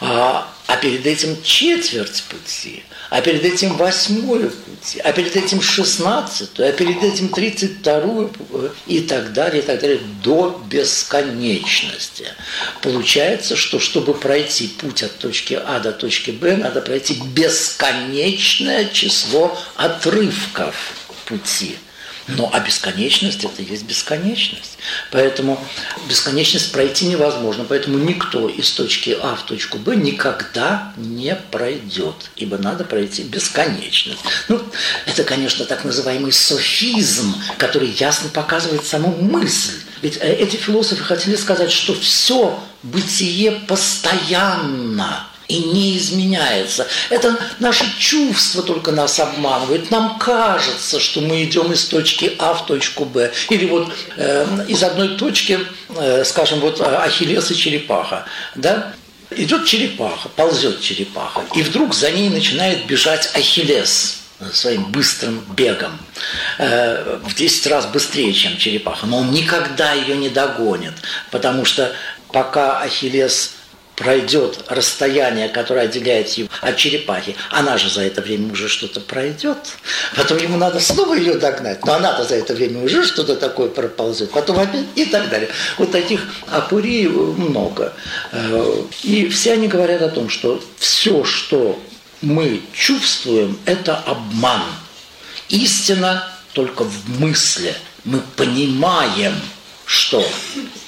а, 0.01 0.51
а 0.67 0.77
перед 0.77 1.07
этим 1.07 1.41
четверть 1.43 2.25
пути, 2.25 2.83
а 3.11 3.21
перед 3.21 3.45
этим 3.45 3.77
восьмую 3.77 4.51
пути, 4.51 4.99
а 5.01 5.13
перед 5.13 5.37
этим 5.37 5.61
шестнадцатую, 5.61 6.69
а 6.69 6.73
перед 6.73 7.03
этим 7.03 7.29
тридцать 7.29 7.79
вторую 7.81 8.33
и 8.87 9.01
так 9.01 9.33
далее, 9.33 9.63
и 9.63 9.65
так 9.65 9.81
далее, 9.81 10.01
до 10.25 10.61
бесконечности. 10.69 12.27
Получается, 12.83 13.55
что 13.55 13.79
чтобы 13.79 14.15
пройти 14.15 14.69
путь 14.69 15.03
от 15.03 15.17
точки 15.19 15.55
А 15.55 15.79
до 15.79 15.93
точки 15.93 16.33
Б, 16.33 16.57
надо 16.57 16.81
пройти 16.81 17.15
бесконечное 17.15 18.87
число 18.87 19.57
отрывков 19.77 20.75
пути– 21.27 21.77
но 22.29 22.51
а 22.53 22.61
бесконечность– 22.61 23.45
это 23.45 23.63
есть 23.63 23.85
бесконечность. 23.85 24.79
Поэтому 25.13 25.59
бесконечность 26.09 26.73
пройти 26.73 27.07
невозможно. 27.07 27.65
Поэтому 27.69 27.99
никто 27.99 28.49
из 28.49 28.71
точки 28.73 29.17
А 29.21 29.37
в 29.37 29.43
точку 29.43 29.79
Б 29.79 29.95
никогда 29.95 30.93
не 30.97 31.37
пройдет, 31.37 32.31
ибо 32.37 32.59
надо 32.59 32.85
пройти 32.85 33.23
бесконечность. 33.23 34.21
Ну, 34.49 34.61
это, 35.07 35.25
конечно, 35.25 35.65
так 35.65 35.85
называемый 35.85 36.33
софизм, 36.33 37.35
который 37.59 37.89
ясно 37.89 38.29
показывает 38.31 38.85
саму 38.85 39.11
мысль. 39.11 39.75
Ведь 40.03 40.17
э, 40.19 40.33
эти 40.35 40.57
философы 40.57 41.05
хотели 41.05 41.37
сказать, 41.37 41.71
что 41.71 41.95
все 41.95 42.59
бытие 42.83 43.53
постоянно– 43.53 45.29
и 45.49 45.59
не 45.59 45.97
изменяется. 45.97 46.87
Это 47.11 47.39
наше 47.59 47.85
чувство 47.99 48.63
только 48.63 48.93
нас 48.93 49.19
обманывает. 49.21 49.91
Нам 49.91 50.19
кажется, 50.19 50.99
что 50.99 51.21
мы 51.21 51.45
идем 51.45 51.73
из 51.73 51.85
точки 51.85 52.35
А 52.39 52.55
в 52.55 52.67
точку 52.67 53.05
Б. 53.05 53.33
Или 53.51 53.67
вот 53.67 53.93
э, 54.17 54.65
из 54.69 54.83
одной 54.83 55.17
точки, 55.17 55.61
э, 55.97 56.25
скажем, 56.25 56.61
вот 56.61 56.81
Ахиллес 56.81 57.51
и 57.51 57.57
черепаха. 57.57 58.25
Да? 58.55 58.95
Идет 59.31 59.67
черепаха, 59.67 60.29
ползет 60.29 60.81
черепаха, 60.81 61.43
и 61.55 61.63
вдруг 61.63 61.95
за 61.95 62.11
ней 62.13 62.31
начинает 62.31 62.87
бежать 62.87 63.31
Ахиллес 63.35 64.19
своим 64.53 64.85
быстрым 64.85 65.45
бегом, 65.57 65.99
э, 66.59 67.19
в 67.25 67.35
10 67.35 67.67
раз 67.67 67.87
быстрее, 67.87 68.33
чем 68.33 68.57
черепаха. 68.57 69.07
Но 69.07 69.19
он 69.19 69.31
никогда 69.31 69.93
ее 69.95 70.17
не 70.17 70.29
догонит, 70.29 70.93
потому 71.31 71.65
что 71.65 71.93
пока 72.33 72.81
Ахиллес 72.81 73.56
пройдет 73.97 74.65
расстояние, 74.69 75.49
которое 75.49 75.87
отделяет 75.87 76.29
его 76.31 76.49
от 76.61 76.77
черепахи, 76.77 77.35
она 77.51 77.79
же 77.79 77.91
за 77.91 78.03
это 78.03 78.21
время 78.21 78.53
уже 78.53 78.69
что-то 78.69 79.01
пройдет, 79.01 79.57
потом 80.15 80.39
ему 80.39 80.59
надо 80.59 80.79
снова 80.81 81.15
ее 81.15 81.35
догнать, 81.35 81.85
но 81.85 81.95
она-то 81.95 82.25
за 82.25 82.37
это 82.37 82.55
время 82.55 82.85
уже 82.85 83.05
что-то 83.05 83.37
такое 83.37 83.69
проползет, 83.69 84.31
потом 84.31 84.59
опять 84.59 84.85
и 84.95 85.07
так 85.07 85.31
далее. 85.31 85.49
Вот 85.79 85.91
таких 85.91 86.27
апурий 86.51 87.09
много. 87.09 87.95
Э, 88.33 88.83
и 89.03 89.29
все 89.29 89.55
они 89.55 89.67
говорят 89.67 90.03
о 90.03 90.09
том, 90.11 90.29
что 90.29 90.63
все, 90.79 91.25
что 91.25 91.81
мы 92.21 92.63
чувствуем, 92.73 93.59
это 93.65 93.97
обман. 93.97 94.63
Истина 95.49 96.29
только 96.53 96.85
в 96.85 97.21
мысли. 97.21 97.75
Мы 98.05 98.21
понимаем, 98.37 99.35
что 99.85 100.27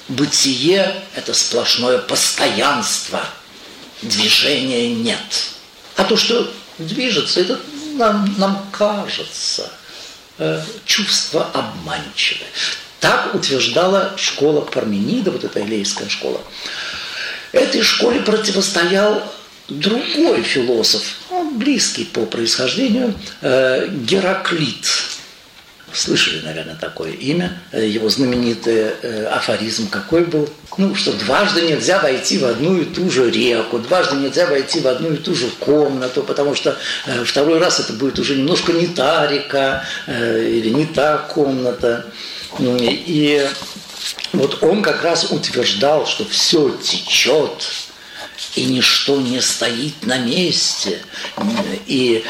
бытие– 0.09 0.95
это 1.15 1.33
сплошное 1.33 1.99
постоянство, 1.99 3.23
движения 4.01 4.93
нет. 4.93 5.19
А 5.95 6.03
то, 6.03 6.17
что 6.17 6.51
движется, 6.77 7.41
это 7.41 7.59
нам, 7.93 8.33
нам 8.37 8.65
кажется 8.71 9.71
э, 10.37 10.61
чувство 10.85 11.49
обманчивое. 11.53 12.47
Так 12.99 13.33
утверждала 13.33 14.13
школа 14.17 14.61
Парменида, 14.61 15.31
вот 15.31 15.43
эта 15.43 15.61
элейская 15.61 16.09
школа. 16.09 16.41
Этой 17.51 17.81
школе 17.81 18.19
противостоял 18.19 19.23
другой 19.67 20.43
философ, 20.43 21.03
он 21.29 21.57
близкий 21.57 22.05
по 22.05 22.25
происхождению, 22.25 23.13
э, 23.41 23.87
Гераклит– 23.89 24.85
Слышали, 25.93 26.41
наверное, 26.41 26.75
такое 26.75 27.11
имя. 27.11 27.59
Э, 27.71 27.85
его 27.85 28.09
знаменитый 28.09 28.91
э, 29.01 29.25
афоризм 29.25 29.89
какой 29.89 30.23
был? 30.25 30.49
Ну, 30.77 30.95
что 30.95 31.13
дважды 31.13 31.61
нельзя 31.61 31.99
войти 31.99 32.37
в 32.37 32.45
одну 32.45 32.79
и 32.79 32.85
ту 32.85 33.09
же 33.09 33.29
реку, 33.29 33.79
дважды 33.79 34.15
нельзя 34.17 34.45
войти 34.45 34.79
в 34.79 34.87
одну 34.87 35.13
и 35.13 35.17
ту 35.17 35.33
же 35.35 35.47
комнату, 35.59 36.23
потому 36.23 36.55
что 36.55 36.77
э, 37.05 37.23
второй 37.23 37.59
раз 37.59 37.79
это 37.79 37.93
будет 37.93 38.19
уже 38.19 38.35
немножко 38.35 38.71
не 38.71 38.87
та 38.87 39.27
река 39.27 39.83
или 40.07 40.69
не 40.69 40.85
та 40.85 41.17
комната. 41.17 42.05
И 42.59 43.47
вот 44.33 44.63
он 44.63 44.81
как 44.81 45.03
раз 45.03 45.31
утверждал, 45.31 46.05
что 46.05 46.25
все 46.25 46.69
течет, 46.81 47.88
и 48.55 48.65
ничто 48.65 49.19
не 49.19 49.41
стоит 49.41 50.05
на 50.05 50.17
месте, 50.17 51.01
и 51.87 52.23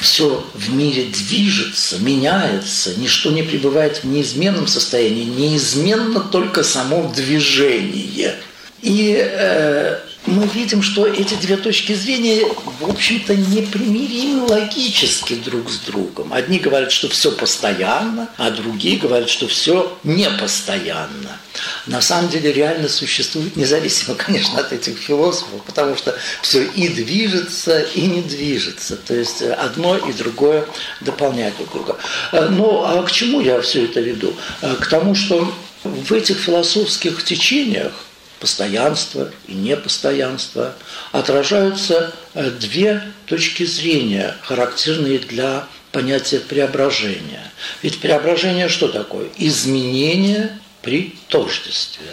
все 0.00 0.44
в 0.54 0.72
мире 0.74 1.04
движется, 1.04 1.98
меняется, 1.98 2.94
ничто 2.96 3.30
не 3.30 3.42
пребывает 3.42 3.98
в 3.98 4.04
неизменном 4.04 4.66
состоянии, 4.66 5.24
неизменно 5.24 6.20
только 6.20 6.62
само 6.62 7.12
движение. 7.14 8.36
И 8.82 9.16
э, 9.18 9.98
мы 10.28 10.46
видим, 10.46 10.82
что 10.82 11.06
эти 11.06 11.34
две 11.34 11.56
точки 11.56 11.94
зрения, 11.94 12.46
в 12.80 12.90
общем-то, 12.90 13.34
непримиримы 13.34 14.46
логически 14.46 15.34
друг 15.34 15.70
с 15.70 15.78
другом. 15.80 16.32
Одни 16.32 16.58
говорят, 16.58 16.92
что 16.92 17.08
все 17.08 17.32
постоянно, 17.32 18.28
а 18.36 18.50
другие 18.50 18.98
говорят, 18.98 19.28
что 19.28 19.48
все 19.48 19.96
непостоянно. 20.04 21.38
На 21.86 22.00
самом 22.00 22.28
деле 22.30 22.52
реально 22.52 22.88
существует, 22.88 23.56
независимо, 23.56 24.14
конечно, 24.16 24.60
от 24.60 24.72
этих 24.72 24.98
философов, 24.98 25.62
потому 25.64 25.96
что 25.96 26.14
все 26.42 26.62
и 26.62 26.88
движется, 26.88 27.80
и 27.80 28.02
не 28.02 28.22
движется. 28.22 28.96
То 28.96 29.14
есть 29.14 29.42
одно 29.42 29.96
и 29.96 30.12
другое 30.12 30.64
дополняет 31.00 31.56
друг 31.56 31.72
друга. 31.72 31.96
Ну, 32.32 32.84
а 32.84 33.02
к 33.02 33.10
чему 33.10 33.40
я 33.40 33.60
все 33.60 33.84
это 33.84 34.00
веду? 34.00 34.34
К 34.60 34.86
тому, 34.86 35.14
что 35.14 35.52
в 35.84 36.12
этих 36.12 36.38
философских 36.38 37.24
течениях 37.24 37.92
постоянство 38.40 39.30
и 39.46 39.54
непостоянство, 39.54 40.74
отражаются 41.12 42.14
э, 42.34 42.50
две 42.50 43.02
точки 43.26 43.64
зрения, 43.64 44.36
характерные 44.42 45.18
для 45.18 45.66
понятия 45.92 46.40
преображения. 46.40 47.50
Ведь 47.82 48.00
преображение 48.00 48.68
что 48.68 48.88
такое? 48.88 49.28
Изменение 49.36 50.58
при 50.82 51.16
тождестве. 51.28 52.06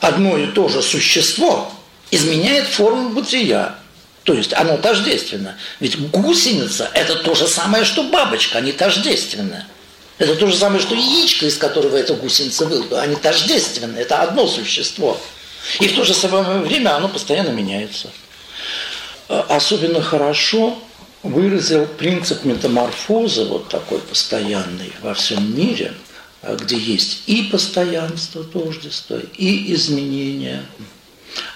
Одно 0.00 0.36
и 0.38 0.46
то 0.48 0.68
же 0.68 0.82
существо 0.82 1.72
изменяет 2.10 2.66
форму 2.66 3.10
бытия. 3.10 3.76
То 4.24 4.32
есть 4.32 4.54
оно 4.54 4.78
тождественно. 4.78 5.56
Ведь 5.80 5.98
гусеница– 6.10 6.90
это 6.94 7.16
то 7.16 7.34
же 7.34 7.46
самое, 7.46 7.84
что 7.84 8.04
бабочка, 8.04 8.58
они 8.58 8.72
тождественны. 8.72 9.66
Это 10.16 10.36
то 10.36 10.46
же 10.46 10.56
самое, 10.56 10.80
что 10.80 10.94
яичко, 10.94 11.46
из 11.46 11.58
которого 11.58 11.96
эта 11.96 12.14
гусеница 12.14 12.66
вылупила. 12.66 13.02
Они 13.02 13.16
тождественны, 13.16 13.98
это 13.98 14.22
одно 14.22 14.46
существо. 14.46 15.20
И 15.80 15.88
в 15.88 15.94
то 15.94 16.04
же 16.04 16.14
самое 16.14 16.60
время 16.60 16.96
оно 16.96 17.08
постоянно 17.08 17.50
меняется. 17.50 18.10
А, 19.28 19.46
особенно 19.48 20.02
хорошо 20.02 20.78
выразил 21.22 21.86
принцип 21.86 22.44
метаморфозы, 22.44 23.46
вот 23.46 23.68
такой 23.68 23.98
постоянный 23.98 24.92
во 25.02 25.14
всем 25.14 25.56
мире, 25.56 25.94
а, 26.42 26.54
где 26.54 26.76
есть 26.76 27.22
и 27.26 27.44
постоянство, 27.44 28.44
тождество, 28.44 29.18
и 29.36 29.72
изменения. 29.74 30.64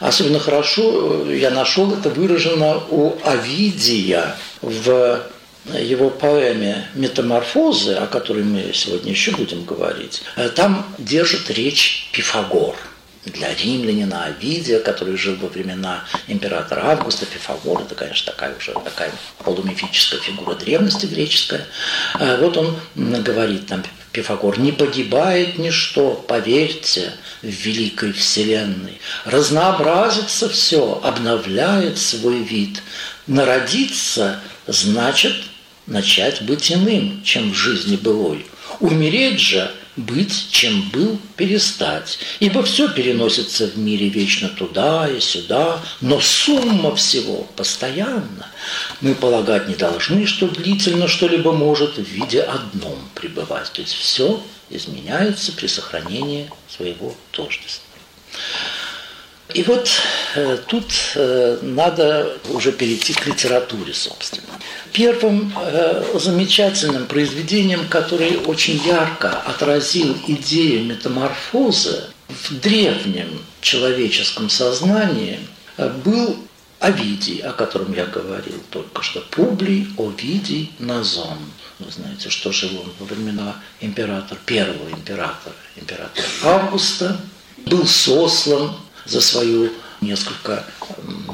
Особенно 0.00 0.40
хорошо 0.40 1.26
э, 1.28 1.38
я 1.38 1.50
нашел 1.50 1.92
это 1.92 2.10
выражено 2.10 2.82
у 2.90 3.16
Овидия 3.22 4.36
в 4.60 5.22
его 5.66 6.10
поэме 6.10 6.88
«Метаморфозы», 6.94 7.92
о 7.92 8.06
которой 8.06 8.42
мы 8.42 8.72
сегодня 8.72 9.12
еще 9.12 9.30
будем 9.32 9.64
говорить, 9.64 10.22
э, 10.34 10.48
там 10.48 10.84
держит 10.98 11.50
речь 11.50 12.10
Пифагор– 12.12 12.74
для 13.30 13.54
римлянина 13.54 14.24
Овидия, 14.24 14.80
который 14.80 15.16
жил 15.16 15.36
во 15.36 15.48
времена 15.48 16.04
императора 16.26 16.92
Августа, 16.92 17.26
Пифагор, 17.26 17.82
это, 17.82 17.94
конечно, 17.94 18.32
такая 18.32 18.56
уже 18.56 18.72
такая 18.72 19.12
полумифическая 19.44 20.20
фигура 20.20 20.54
древности 20.54 21.06
греческая. 21.06 21.66
Э, 22.18 22.38
вот 22.40 22.56
он 22.56 22.76
говорит 22.94 23.66
там, 23.66 23.82
Пифагор, 24.12 24.58
не 24.58 24.72
погибает 24.72 25.58
ничто, 25.58 26.12
поверьте, 26.26 27.12
в 27.42 27.46
великой 27.46 28.12
вселенной. 28.12 29.00
Разнообразится 29.24 30.48
все, 30.48 31.00
обновляет 31.02 31.98
свой 31.98 32.42
вид. 32.42 32.82
Народиться 33.26 34.40
значит 34.66 35.34
начать 35.86 36.42
быть 36.42 36.72
иным, 36.72 37.22
чем 37.22 37.52
в 37.52 37.54
жизни 37.54 37.96
былой. 37.96 38.46
Умереть 38.80 39.40
же– 39.40 39.70
быть, 39.98 40.48
чем 40.50 40.88
был, 40.90 41.18
перестать. 41.36 42.18
Ибо 42.40 42.62
все 42.62 42.88
переносится 42.88 43.66
в 43.66 43.76
мире 43.76 44.08
вечно 44.08 44.48
туда 44.48 45.08
и 45.08 45.20
сюда, 45.20 45.82
но 46.00 46.20
сумма 46.20 46.94
всего 46.94 47.46
постоянна. 47.56 48.50
Мы 49.00 49.14
полагать 49.14 49.68
не 49.68 49.74
должны, 49.74 50.26
что 50.26 50.48
длительно 50.48 51.08
что-либо 51.08 51.52
может 51.52 51.96
в 51.96 52.02
виде 52.02 52.40
одном 52.40 52.98
пребывать. 53.14 53.70
То 53.72 53.80
есть 53.80 53.94
все 53.94 54.40
изменяется 54.70 55.52
при 55.52 55.66
сохранении 55.66 56.50
своего 56.68 57.14
тождества. 57.30 57.84
И 59.54 59.62
вот 59.62 59.88
тут 60.66 60.92
э, 61.14 61.58
надо 61.62 62.38
уже 62.50 62.72
перейти 62.72 63.12
к 63.12 63.26
литературе, 63.26 63.94
собственно. 63.94 64.48
Первым 64.92 65.52
э, 65.56 66.04
замечательным 66.18 67.06
произведением, 67.06 67.88
которое 67.88 68.38
очень 68.38 68.82
ярко 68.84 69.30
отразил 69.30 70.16
идею 70.26 70.84
метаморфозы 70.84 72.04
в 72.28 72.60
древнем 72.60 73.42
человеческом 73.60 74.50
сознании, 74.50 75.40
э, 75.76 75.88
был 76.04 76.36
Овидий, 76.80 77.40
о 77.40 77.52
котором 77.52 77.92
я 77.92 78.06
говорил 78.06 78.62
только 78.70 79.02
что. 79.02 79.20
Публий 79.20 79.88
Овидий 79.98 80.72
Назон. 80.78 81.38
Вы 81.80 81.90
знаете, 81.90 82.30
что 82.30 82.52
жил 82.52 82.70
он 82.80 82.92
во 83.00 83.06
времена 83.06 83.56
императора, 83.80 84.38
первого 84.46 84.88
императора, 84.90 85.56
императора 85.74 86.26
Августа, 86.44 87.20
был 87.66 87.84
сослан 87.84 88.76
за 89.06 89.20
свою 89.20 89.72
несколько 90.00 90.64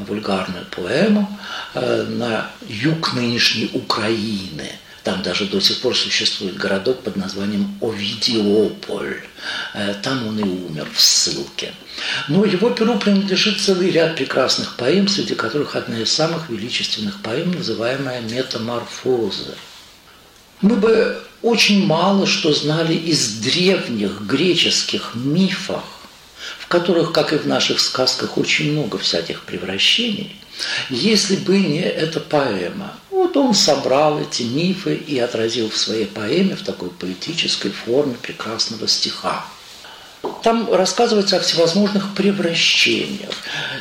вульгарную 0.07 0.67
поэму 0.67 1.39
э, 1.75 2.03
на 2.09 2.51
юг 2.69 3.15
нынешней 3.15 3.71
Украины. 3.73 4.71
Там 5.03 5.23
даже 5.23 5.45
до 5.45 5.61
сих 5.61 5.81
пор 5.81 5.95
существует 5.95 6.57
городок 6.57 7.03
под 7.03 7.17
названием 7.17 7.79
Овидиополь. 7.83 9.21
Э, 9.75 9.95
там 10.03 10.27
он 10.27 10.39
и 10.39 10.43
умер 10.43 10.89
в 10.93 11.01
ссылке. 11.01 11.73
Но 12.29 12.45
его 12.45 12.71
перу 12.71 12.99
принадлежит 12.99 13.61
целый 13.61 13.91
ряд 13.91 14.17
прекрасных 14.17 14.77
поэм, 14.77 15.09
среди 15.09 15.35
которых 15.35 15.77
одна 15.77 16.01
из 16.01 16.13
самых 16.13 16.49
величественных 16.49 17.21
поэм, 17.21 17.53
называемая 17.53 18.23
«Метаморфоза». 18.23 19.55
Мы 20.63 20.77
бы 20.77 21.23
очень 21.43 21.85
мало 21.87 22.27
что 22.27 22.55
знали 22.55 22.95
из 22.95 23.41
древних 23.41 24.23
греческих 24.23 25.11
мифов 25.15 25.85
которых, 26.75 27.13
как 27.13 27.33
и 27.33 27.37
в 27.37 27.47
наших 27.47 27.79
сказках, 27.79 28.37
очень 28.37 28.73
много 28.73 28.99
всяких 28.99 29.43
превращений, 29.43 30.35
если 30.91 31.37
бы 31.37 31.57
не 31.57 31.81
эта 31.81 32.19
поэма. 32.19 32.95
Вот 33.11 33.37
он 33.37 33.55
собрал 33.55 34.19
эти 34.19 34.43
мифы 34.43 34.97
и 34.97 35.17
отразил 35.21 35.71
в 35.71 35.77
своей 35.77 36.07
поэме 36.07 36.57
в 36.57 36.65
такой 36.65 36.91
поэтической 36.91 37.71
форме 37.71 38.17
прекрасного 38.21 38.89
стиха. 38.89 39.45
Там 40.43 40.73
рассказывается 40.73 41.37
о 41.37 41.41
всевозможных 41.41 42.13
превращениях. 42.15 43.35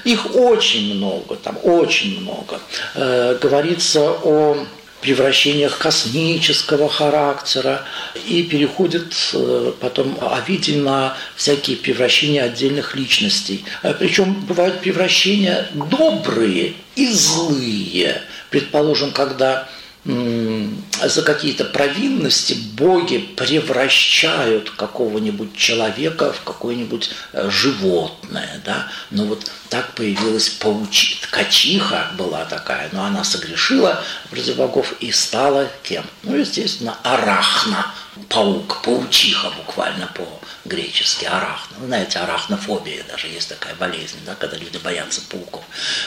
Их 0.04 0.36
очень 0.36 0.94
много, 0.94 1.36
там 1.36 1.58
очень 1.64 2.22
много. 2.22 2.60
Э, 2.94 3.40
говорится 3.42 4.02
о 4.02 4.68
превращениях 5.04 5.78
космического 5.78 6.90
характера 6.90 7.86
и 8.26 8.44
переходит 8.44 9.14
э, 9.34 9.74
потом 9.80 10.18
Овидий 10.22 10.78
на 10.78 11.16
всякие 11.36 11.78
превращения 11.78 12.44
отдельных 12.44 12.96
личностей. 12.96 13.66
Э, 13.84 13.94
Причем 13.94 14.34
бывают 14.34 14.80
превращения 14.80 15.68
добрые 15.74 16.74
и 16.96 17.08
злые. 17.12 18.22
Предположим, 18.50 19.12
когда 19.12 19.68
за 20.06 21.22
какие-то 21.24 21.64
провинности 21.64 22.54
боги 22.74 23.18
превращают 23.18 24.70
какого-нибудь 24.72 25.56
человека 25.56 26.34
в 26.34 26.44
какое-нибудь 26.44 27.10
э, 27.32 27.50
животное. 27.50 28.62
Да? 28.66 28.88
Ну 29.12 29.28
вот 29.28 29.50
так 29.70 29.94
появилась 29.96 30.50
паучи... 30.50 31.18
ткачиха 31.22 32.12
была 32.18 32.44
такая, 32.46 32.90
но 32.92 33.06
она 33.06 33.24
согрешила 33.24 34.04
против 34.30 34.58
богов 34.58 34.94
и 35.00 35.12
стала 35.12 35.70
кем? 35.84 36.06
Ну, 36.24 36.36
естественно, 36.36 36.98
арахна, 37.04 37.94
паук, 38.28 38.82
паучиха 38.82 39.52
буквально 39.52 40.08
по-гречески, 40.14 41.24
арахна. 41.26 41.78
Вы 41.80 41.88
знаете, 41.88 42.20
арахнофобия 42.20 43.06
даже 43.10 43.28
есть 43.28 43.48
такая 43.48 43.74
болезнь, 43.76 44.18
да, 44.26 44.36
когда 44.36 44.58
люди 44.58 44.78
боятся 44.78 45.22
пауков. 45.30 45.64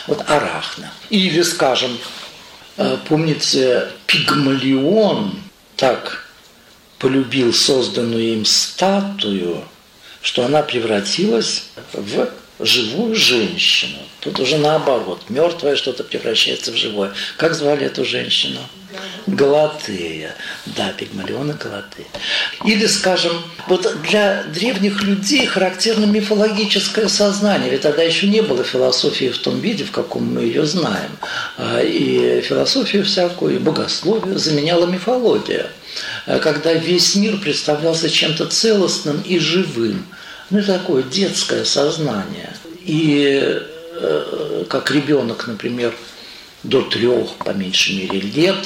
Вот 0.07 0.23
арахна. 0.29 0.93
Или, 1.09 1.41
скажем, 1.41 1.99
Э, 2.77 2.99
помните, 3.09 3.89
Пигмалион 4.07 5.35
так 5.77 6.29
полюбил 6.99 7.53
созданную 7.53 8.35
им 8.35 8.45
статую, 8.45 9.65
что 10.23 10.45
она 10.45 10.63
превратилась 10.63 11.65
в 11.93 12.29
живую 12.61 13.15
женщину. 13.15 13.99
Тут 14.21 14.41
уже 14.41 14.59
наоборот, 14.59 15.23
мертвое 15.29 15.77
что-то 15.77 16.05
превращается 16.05 16.73
в 16.73 16.77
живое. 16.77 17.13
Как 17.37 17.55
звали 17.55 17.87
эту 17.87 18.05
женщину? 18.05 18.61
Галатея. 19.27 20.35
Да, 20.67 20.93
Пигмалион 20.97 21.51
и 21.51 21.55
Галатея. 21.55 22.07
Или, 22.65 22.87
скажем, 22.87 23.33
вот 23.69 23.95
для 24.03 24.45
древних 24.45 25.03
людей 25.03 25.47
характерно 25.47 26.05
мифологическое 26.05 27.09
сознание, 27.09 27.71
ведь 27.71 27.83
тогда 27.83 28.03
еще 28.03 28.29
не 28.29 28.43
было 28.43 28.65
философии 28.65 29.31
в 29.31 29.39
том 29.39 29.61
виде, 29.61 29.85
в 29.85 29.91
каком 29.91 30.35
мы 30.35 30.43
ее 30.43 30.67
знаем. 30.67 31.11
А, 31.57 31.81
и 31.81 32.41
философию 32.41 33.05
всякую, 33.05 33.57
и 33.57 33.59
богословие 33.59 34.39
заменяла 34.39 34.87
мифология 34.87 35.71
когда 36.27 36.73
весь 36.73 37.15
мир 37.15 37.39
представлялся 37.39 38.11
чем-то 38.11 38.47
целостным 38.47 39.23
и 39.23 39.39
живым. 39.39 40.07
Ну, 40.51 40.63
такое 40.63 41.03
детское 41.03 41.65
сознание. 41.65 42.55
И 42.85 43.41
э, 44.01 44.65
как 44.69 44.91
ребенок, 44.91 45.47
например, 45.47 45.95
до 46.63 46.83
трех, 46.83 47.31
по 47.37 47.51
меньшей 47.51 47.97
мере, 47.97 48.21
лет, 48.21 48.57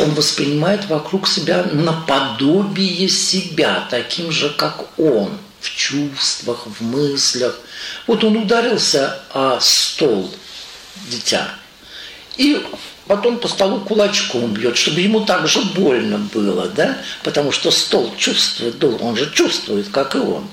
он 0.00 0.10
воспринимает 0.14 0.86
вокруг 0.86 1.28
себя 1.28 1.64
наподобие 1.72 3.08
себя, 3.08 3.86
таким 3.90 4.30
же, 4.30 4.50
как 4.50 4.98
он, 4.98 5.38
в 5.60 5.74
чувствах, 5.74 6.66
в 6.66 6.82
мыслях. 6.82 7.58
Вот 8.06 8.24
он 8.24 8.36
ударился 8.36 9.20
о 9.32 9.58
стол, 9.60 10.32
дитя, 11.08 11.48
и 12.36 12.64
потом 13.06 13.38
по 13.38 13.48
столу 13.48 13.80
кулачком 13.80 14.52
бьет, 14.52 14.76
чтобы 14.76 15.00
ему 15.00 15.20
так 15.20 15.46
же 15.48 15.60
больно 15.74 16.18
было, 16.18 16.68
да, 16.68 16.98
потому 17.22 17.52
что 17.52 17.70
стол 17.70 18.12
чувствует, 18.16 18.82
он 18.82 19.16
же 19.16 19.30
чувствует, 19.32 19.88
как 19.88 20.14
и 20.14 20.18
он. 20.18 20.46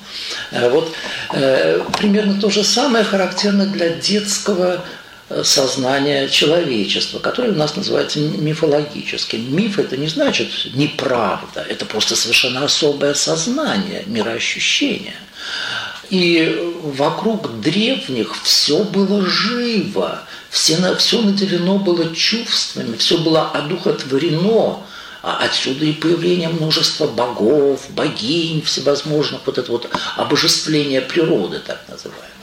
Э, 0.51 0.69
вот 0.69 0.93
э, 1.33 1.81
примерно 1.97 2.39
то 2.39 2.49
же 2.49 2.63
самое 2.63 3.03
характерно 3.03 3.65
для 3.65 3.89
детского 3.89 4.83
сознания 5.43 6.27
человечества, 6.27 7.19
которое 7.19 7.51
у 7.51 7.55
нас 7.55 7.75
называется 7.75 8.19
мифологическим. 8.19 9.55
Миф 9.55 9.79
это 9.79 9.97
не 9.97 10.07
значит 10.07 10.49
неправда, 10.73 11.65
это 11.67 11.85
просто 11.85 12.15
совершенно 12.15 12.63
особое 12.63 13.13
сознание, 13.13 14.03
мироощущение. 14.05 15.15
И 16.09 16.59
вокруг 16.83 17.59
древних 17.61 18.35
все 18.43 18.83
было 18.83 19.25
живо, 19.25 20.21
все, 20.49 20.95
все 20.97 21.21
наделено 21.21 21.79
было 21.79 22.13
чувствами, 22.13 22.95
все 22.97 23.17
было 23.17 23.49
одухотворено. 23.49 24.83
А 25.23 25.37
отсюда 25.37 25.85
и 25.85 25.93
появление 25.93 26.49
множества 26.49 27.07
богов, 27.07 27.85
богинь 27.91 28.61
всевозможных, 28.61 29.41
вот 29.45 29.57
это 29.57 29.71
вот 29.71 29.89
обожествление 30.17 30.99
природы, 30.99 31.59
так 31.59 31.81
называемое. 31.87 32.42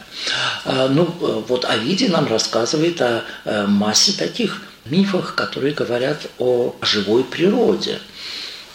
А, 0.65 0.89
ну, 0.89 1.05
вот 1.49 1.65
Овидий 1.65 2.09
нам 2.09 2.27
рассказывает 2.27 3.01
о 3.01 3.25
э, 3.45 3.67
массе 3.67 4.13
таких 4.13 4.63
мифах, 4.85 5.35
которые 5.35 5.75
говорят 5.75 6.27
о 6.39 6.75
живой 6.83 7.25
природе. 7.25 7.99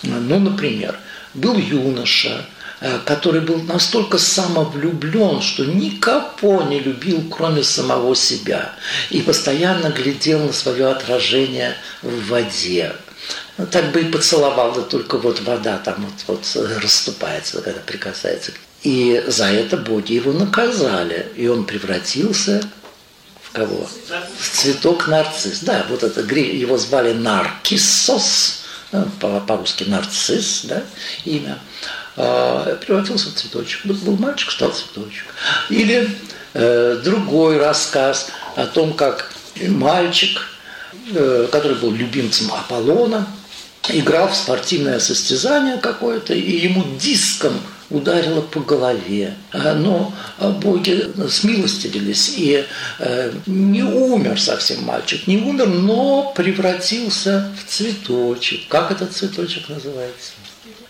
Ну, 0.04 0.40
например, 0.40 0.98
был 1.34 1.58
юноша, 1.58 2.46
Э, 2.82 3.00
который 3.06 3.40
был 3.40 3.64
настолько 3.64 4.18
самовлюблен, 4.18 5.42
что 5.42 5.64
никого 5.64 6.64
не 6.64 6.80
любил, 6.80 7.24
кроме 7.30 7.64
самого 7.64 8.16
себя, 8.16 8.74
и 9.10 9.22
постоянно 9.22 9.90
глядел 9.90 10.40
на 10.40 10.52
свое 10.52 10.88
отражение 10.88 11.76
в 12.02 12.28
воде. 12.28 12.94
Ну, 13.58 13.66
так 13.66 13.94
бы 13.94 14.02
и 14.02 14.12
поцеловал, 14.12 14.74
да 14.74 14.82
только 14.82 15.18
вот 15.18 15.40
вода 15.42 15.78
там 15.78 16.06
вот, 16.28 16.44
вот 16.44 16.68
расступается, 16.84 17.62
когда 17.62 17.80
прикасается. 17.80 18.52
И 18.86 19.24
за 19.26 19.48
это 19.48 19.78
боги 19.78 20.14
его 20.14 20.32
наказали, 20.32 21.32
и 21.36 21.48
он 21.48 21.66
превратился 21.66 22.62
в 23.42 23.52
кого? 23.52 23.90
В 24.38 24.58
цветок 24.58 25.08
нарцисс. 25.08 25.62
Да, 25.62 25.88
вот 25.90 26.04
это 26.04 26.22
его 26.22 26.78
звали 26.78 27.14
Наркиссос, 27.14 28.62
ну, 28.92 29.10
по-русски 29.48 29.86
нарцисс, 29.86 30.66
да, 30.66 30.84
имя. 31.26 31.58
А, 32.16 32.76
превратился 32.76 33.32
в 33.32 33.34
цветочек. 33.34 33.88
Был 33.88 34.18
мальчик, 34.18 34.52
стал 34.52 34.70
цветочек. 34.70 35.26
Или 35.72 36.08
э, 36.54 37.02
другой 37.04 37.58
рассказ 37.58 38.28
о 38.56 38.68
том, 38.68 38.94
как 38.94 39.34
мальчик, 39.68 40.48
э, 41.12 41.48
который 41.52 41.78
был 41.78 41.92
любимцем 41.92 42.54
Аполлона, 42.54 43.28
играл 43.90 44.28
в 44.28 44.36
спортивное 44.36 45.00
состязание 45.00 45.78
какое-то, 45.78 46.36
и 46.36 46.60
ему 46.60 46.86
диском 47.00 47.60
ударило 47.90 48.42
по 48.42 48.60
голове. 48.60 49.36
А, 49.52 49.74
но 49.74 50.14
боги 50.40 51.12
смилостивились, 51.30 52.34
и 52.38 52.66
э, 53.00 53.34
не 53.46 53.84
умер 53.84 54.40
совсем 54.40 54.84
мальчик, 54.84 55.28
не 55.28 55.38
умер, 55.38 55.68
но 55.68 56.34
превратился 56.36 57.52
в 57.60 57.70
цветочек. 57.70 58.68
Как 58.68 58.92
этот 58.92 59.14
цветочек 59.14 59.70
называется? 59.70 60.32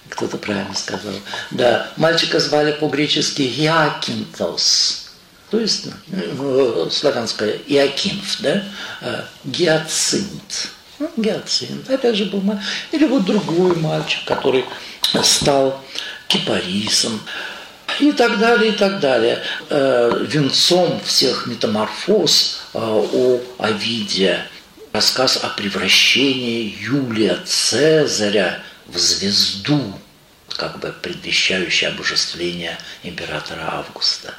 Кто-то 0.09 0.37
правильно 0.37 0.73
сказал. 0.75 1.13
Да, 1.51 1.91
мальчика 1.97 2.39
звали 2.39 2.71
по-гречески 2.71 3.41
Якинтос, 3.41 5.05
то 5.49 5.59
есть 5.59 5.87
ну, 6.07 6.89
славянское 6.89 7.59
Иакинф, 7.67 8.41
да, 8.41 8.63
а, 9.01 9.25
гиацинт. 9.43 10.69
Ну, 10.97 11.11
гиацинт, 11.17 11.89
опять 11.89 12.15
же 12.15 12.25
был 12.25 12.41
мальчик. 12.41 12.65
Или 12.91 13.05
вот 13.05 13.25
другой 13.25 13.75
мальчик, 13.75 14.23
который 14.25 14.65
стал 15.23 15.81
кипарисом 16.27 17.21
и 17.99 18.11
так 18.11 18.39
далее, 18.39 18.71
и 18.71 18.75
так 18.75 18.99
далее. 18.99 19.41
Э, 19.69 20.25
венцом 20.27 20.99
всех 21.05 21.47
метаморфоз 21.47 22.61
э, 22.73 22.79
у 22.79 23.41
Овидия 23.57 24.47
рассказ 24.91 25.37
о 25.43 25.49
превращении 25.49 26.73
Юлия 26.79 27.37
Цезаря 27.45 28.63
в 28.85 28.97
звезду, 28.97 29.99
как 30.55 30.79
бы 30.79 30.93
предвещающее 31.01 31.89
обожествление 31.89 32.77
императора 33.03 33.67
Августа. 33.73 34.33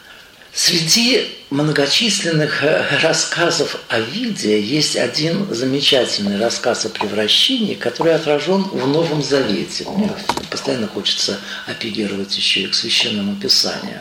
Среди 0.56 1.28
многочисленных 1.50 2.64
э, 2.64 2.98
рассказов 3.02 3.76
о 3.88 4.00
Виде 4.00 4.58
есть 4.58 4.96
один 4.96 5.54
замечательный 5.54 6.40
рассказ 6.40 6.86
о 6.86 6.88
превращении, 6.88 7.74
который 7.74 8.14
отражен 8.14 8.62
в 8.62 8.88
Новом 8.88 9.22
Завете. 9.22 9.84
Мне 9.86 10.10
постоянно 10.50 10.88
хочется 10.88 11.38
апеллировать 11.66 12.34
еще 12.34 12.62
и 12.62 12.68
к 12.68 12.74
священному 12.74 13.36
писанию. 13.36 14.00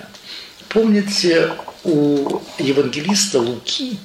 Помните, 0.70 1.52
у 1.84 2.40
евангелиста 2.58 3.42
Луки 3.42 4.00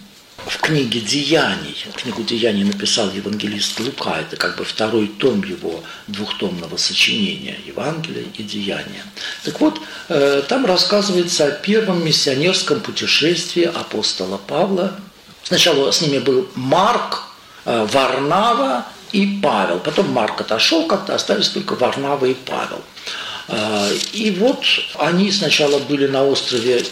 в 0.47 0.59
книге 0.59 1.01
«Деяний», 1.01 1.77
книгу 1.95 2.23
«Деяний» 2.23 2.65
написал 2.65 3.11
евангелист 3.11 3.79
Лука, 3.81 4.21
это 4.21 4.37
как 4.37 4.57
бы 4.57 4.65
второй 4.65 5.09
том 5.09 5.43
его 5.43 5.83
двухтомного 6.07 6.77
сочинения 6.77 7.59
«Евангелие 7.67 8.25
и 8.35 8.43
Деяния». 8.43 9.05
Так 9.45 9.61
вот, 9.61 9.81
э, 10.09 10.43
там 10.49 10.67
рассказывается 10.67 11.47
о 11.47 11.51
первом 11.51 12.05
миссионерском 12.05 12.81
путешествии 12.81 13.65
апостола 13.65 14.39
Павла. 14.39 14.99
Сначала 15.43 15.91
с 15.91 16.01
ними 16.01 16.19
был 16.19 16.49
Марк, 16.55 17.23
э, 17.65 17.87
Варнава 17.93 18.87
и 19.13 19.41
Павел. 19.43 19.79
Потом 19.79 20.11
Марк 20.11 20.41
отошел, 20.41 20.87
как-то 20.87 21.15
остались 21.15 21.49
только 21.49 21.75
Варнава 21.75 22.27
и 22.27 22.35
Павел. 22.35 22.83
Э, 23.49 23.93
и 24.13 24.31
вот 24.31 24.65
они 24.99 25.31
сначала 25.33 25.79
были 25.79 26.07
на 26.07 26.25
острове 26.25 26.85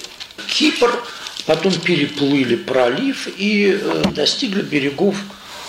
Кипр, 0.49 1.03
потом 1.49 1.73
переплыли 1.73 2.57
пролив 2.57 3.27
и 3.39 3.73
э, 3.73 4.03
достигли 4.15 4.61
берегов 4.61 5.17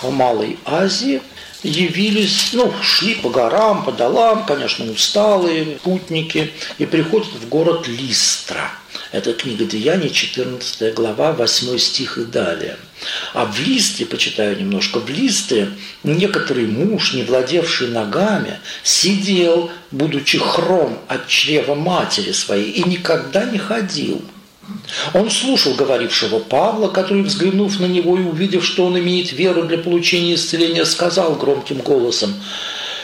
Малой 0.04 0.60
Азии, 0.66 1.22
явились, 1.64 2.50
ну, 2.52 2.74
шли 2.82 3.16
по 3.16 3.30
горам, 3.30 3.86
по 3.86 3.94
долам, 3.94 4.46
конечно, 4.46 4.92
усталые 4.92 5.80
путники, 5.82 6.52
и 6.80 6.86
приходят 6.86 7.30
в 7.30 7.48
город 7.48 7.88
Листра. 7.88 8.72
Это 9.14 9.32
книга 9.34 9.64
Деяний, 9.64 10.10
14 10.10 10.94
глава, 10.94 11.32
8 11.32 11.78
стих 11.78 12.18
и 12.18 12.26
далее. 12.26 12.76
А 13.34 13.46
в 13.46 13.58
Листре, 13.62 14.06
почитаю 14.06 14.58
немножко, 14.58 15.00
в 15.00 15.10
Листре 15.10 15.72
некоторый 16.04 16.68
муж, 16.68 17.14
не 17.14 17.24
владевший 17.24 17.88
ногами, 17.88 18.60
сидел, 18.84 19.72
будучи 19.92 20.40
хром 20.40 21.00
от 21.08 21.28
чрева 21.28 21.76
матери 21.76 22.34
своей, 22.34 22.72
и 22.72 22.84
никогда 22.84 23.46
не 23.46 23.58
ходил– 23.60 24.22
он 25.14 25.30
слушал 25.30 25.74
говорившего 25.74 26.40
Павла, 26.40 26.88
который, 26.88 27.24
взглянув 27.24 27.80
на 27.80 27.86
него 27.86 28.18
и 28.18 28.24
увидев, 28.24 28.66
что 28.66 28.86
он 28.86 28.98
имеет 29.00 29.32
веру 29.32 29.64
для 29.64 29.78
получения 29.78 30.36
исцеления, 30.36 30.86
сказал 30.86 31.36
громким 31.36 31.78
голосом, 31.78 32.34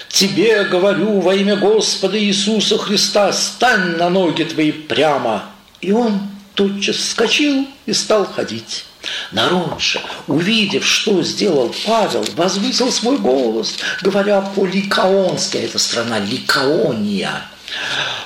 «Тебе 0.09 0.63
говорю 0.63 1.19
во 1.19 1.35
имя 1.35 1.55
Господа 1.55 2.17
Иисуса 2.19 2.77
Христа, 2.77 3.33
стань 3.33 3.97
на 3.97 4.09
ноги 4.09 4.43
твои 4.43 4.71
прямо!» 4.71 5.45
И 5.81 5.91
он 5.91 6.19
тотчас 6.53 6.95
вскочил 6.95 7.67
и 7.85 7.93
стал 7.93 8.25
ходить. 8.25 8.85
Народ 9.31 9.79
же, 9.81 9.99
увидев, 10.27 10.85
что 10.85 11.21
сделал 11.21 11.73
Павел, 11.85 12.25
возвысил 12.35 12.91
свой 12.91 13.17
голос, 13.17 13.75
говоря 14.01 14.41
по-ликаонски, 14.41 15.57
это 15.57 15.77
страна 15.77 16.19
Ликаония– 16.19 17.45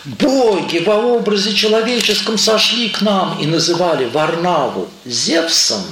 Боги 0.06 0.80
во 0.80 0.95
образе 0.95 1.54
человеческом 1.54 2.38
сошли 2.38 2.89
к 2.89 3.02
нам 3.02 3.39
и 3.39 3.45
называли 3.45 4.06
Варнаву 4.06 4.89
Зевсом, 5.06 5.84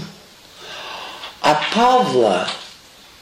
а 1.42 1.62
Павла 1.74 2.48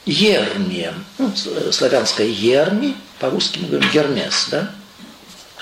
Ермием. 0.05 1.05
Ну, 1.17 1.31
славянское 1.71 2.27
Ерми, 2.27 2.95
по-русски 3.19 3.59
мы 3.59 3.67
говорим 3.67 3.89
Гермес, 3.91 4.47
да? 4.51 4.71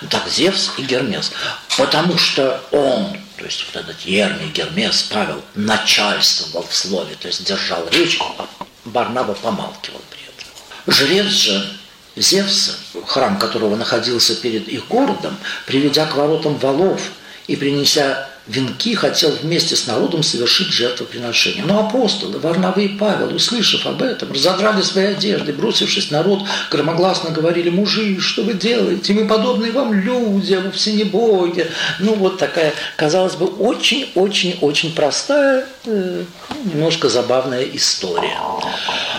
Так, 0.09 0.27
Зевс 0.27 0.71
и 0.77 0.81
Гермес. 0.83 1.31
Потому 1.77 2.17
что 2.17 2.61
он, 2.71 3.17
то 3.37 3.45
есть 3.45 3.65
вот 3.65 3.83
этот 3.83 4.01
Ермий, 4.01 4.49
Гермес, 4.49 5.03
Павел, 5.03 5.41
начальствовал 5.55 6.65
в 6.67 6.75
слове, 6.75 7.15
то 7.15 7.27
есть 7.27 7.45
держал 7.45 7.87
речь, 7.89 8.19
а 8.37 8.47
Барнаба 8.85 9.33
помалкивал 9.33 10.01
при 10.09 10.21
этом. 10.21 10.93
Жрец 10.93 11.27
же 11.27 11.77
Зевса, 12.15 12.73
храм 13.07 13.39
которого 13.39 13.75
находился 13.75 14.35
перед 14.35 14.67
их 14.67 14.87
городом, 14.87 15.35
приведя 15.65 16.05
к 16.05 16.15
воротам 16.15 16.57
валов 16.57 17.01
и 17.47 17.55
принеся 17.55 18.29
венки, 18.47 18.93
хотел 18.93 19.31
вместе 19.31 19.75
с 19.75 19.87
народом 19.87 20.21
совершить 20.21 20.67
жертвоприношение. 20.67 21.63
Но 21.63 21.87
апостолы, 21.87 22.39
Варнавы 22.39 22.85
и 22.85 22.97
Павел, 22.97 23.33
услышав 23.33 23.85
об 23.87 24.01
этом, 24.01 24.31
разодрали 24.31 24.81
свои 24.81 25.05
одежды, 25.05 25.53
бросившись 25.53 26.11
народ, 26.11 26.43
громогласно 26.69 27.29
говорили, 27.29 27.69
мужи, 27.69 28.19
что 28.19 28.43
вы 28.43 28.53
делаете? 28.53 29.13
Мы 29.13 29.27
подобные 29.27 29.71
вам 29.71 29.93
люди, 29.93 30.53
а 30.53 30.61
вовсе 30.61 30.93
не 30.93 31.05
боги. 31.05 31.69
Ну, 31.99 32.15
вот 32.15 32.37
такая, 32.37 32.73
казалось 32.97 33.35
бы, 33.35 33.45
очень-очень-очень 33.45 34.93
простая, 34.93 35.65
э, 35.85 36.23
немножко 36.65 37.07
забавная 37.07 37.63
история. 37.63 38.37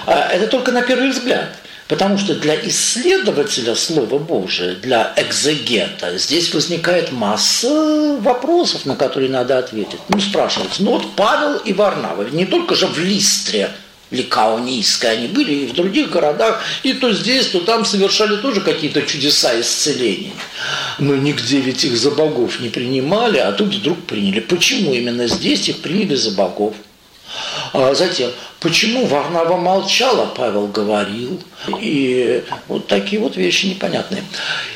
А 0.06 0.28
это 0.28 0.48
только 0.48 0.70
на 0.70 0.82
первый 0.82 1.10
взгляд. 1.10 1.56
Потому 1.88 2.16
что 2.16 2.34
для 2.34 2.56
исследователя 2.66 3.74
Слова 3.74 4.18
Божия, 4.18 4.74
для 4.76 5.12
экзегета, 5.16 6.16
здесь 6.16 6.52
возникает 6.54 7.12
масса 7.12 8.16
вопросов, 8.20 8.86
на 8.86 8.96
которые 8.96 9.30
надо 9.30 9.58
ответить. 9.58 10.00
Ну, 10.08 10.18
спрашивается, 10.18 10.82
ну 10.82 10.92
вот 10.92 11.14
Павел 11.14 11.58
и 11.58 11.74
Варнава, 11.74 12.22
не 12.30 12.46
только 12.46 12.74
же 12.74 12.86
в 12.86 12.98
Листре, 12.98 13.70
Ликаонийской 14.10 15.12
они 15.12 15.26
были 15.26 15.52
и 15.52 15.66
в 15.66 15.74
других 15.74 16.10
городах, 16.10 16.62
и 16.82 16.92
то 16.94 17.12
здесь, 17.12 17.48
то 17.48 17.60
там 17.60 17.84
совершали 17.84 18.36
тоже 18.36 18.60
какие-то 18.60 19.02
чудеса 19.02 19.58
исцеления. 19.60 20.32
Но 20.98 21.16
нигде 21.16 21.60
ведь 21.60 21.84
их 21.84 21.96
за 21.96 22.10
богов 22.10 22.60
не 22.60 22.68
принимали, 22.68 23.38
а 23.38 23.52
тут 23.52 23.74
вдруг 23.74 24.04
приняли. 24.04 24.40
Почему 24.40 24.94
именно 24.94 25.26
здесь 25.26 25.68
их 25.68 25.78
приняли 25.78 26.14
за 26.14 26.30
богов? 26.30 26.74
А 27.72 27.94
затем, 27.94 28.30
почему 28.60 29.06
Варнава 29.06 29.56
молчала, 29.56 30.26
Павел 30.26 30.68
говорил. 30.68 31.42
И 31.80 32.44
вот 32.68 32.86
такие 32.86 33.20
вот 33.20 33.36
вещи 33.36 33.66
непонятные. 33.66 34.22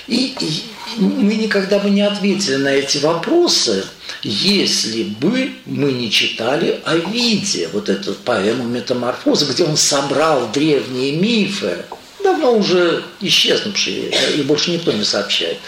И, 0.07 0.35
и 0.41 0.65
мы 1.01 1.35
никогда 1.35 1.79
бы 1.79 1.91
не 1.91 2.03
ответили 2.03 2.57
на 2.57 2.69
эти 2.69 2.99
вопросы, 2.99 3.85
если 4.23 5.05
бы 5.05 5.53
мы 5.65 5.93
не 5.93 6.11
читали 6.11 6.81
о 6.85 6.97
виде, 6.97 7.69
вот 7.73 7.89
эту 7.89 8.15
поэму 8.15 8.65
«Метаморфоза», 8.65 9.47
где 9.47 9.65
он 9.65 9.77
собрал 9.77 10.49
древние 10.53 11.13
мифы, 11.13 11.85
давно 12.23 12.57
уже 12.57 13.05
исчезнувшие, 13.21 14.13
и 14.37 14.43
больше 14.43 14.73
никто 14.73 14.91
не 14.91 15.05
сообщает. 15.05 15.59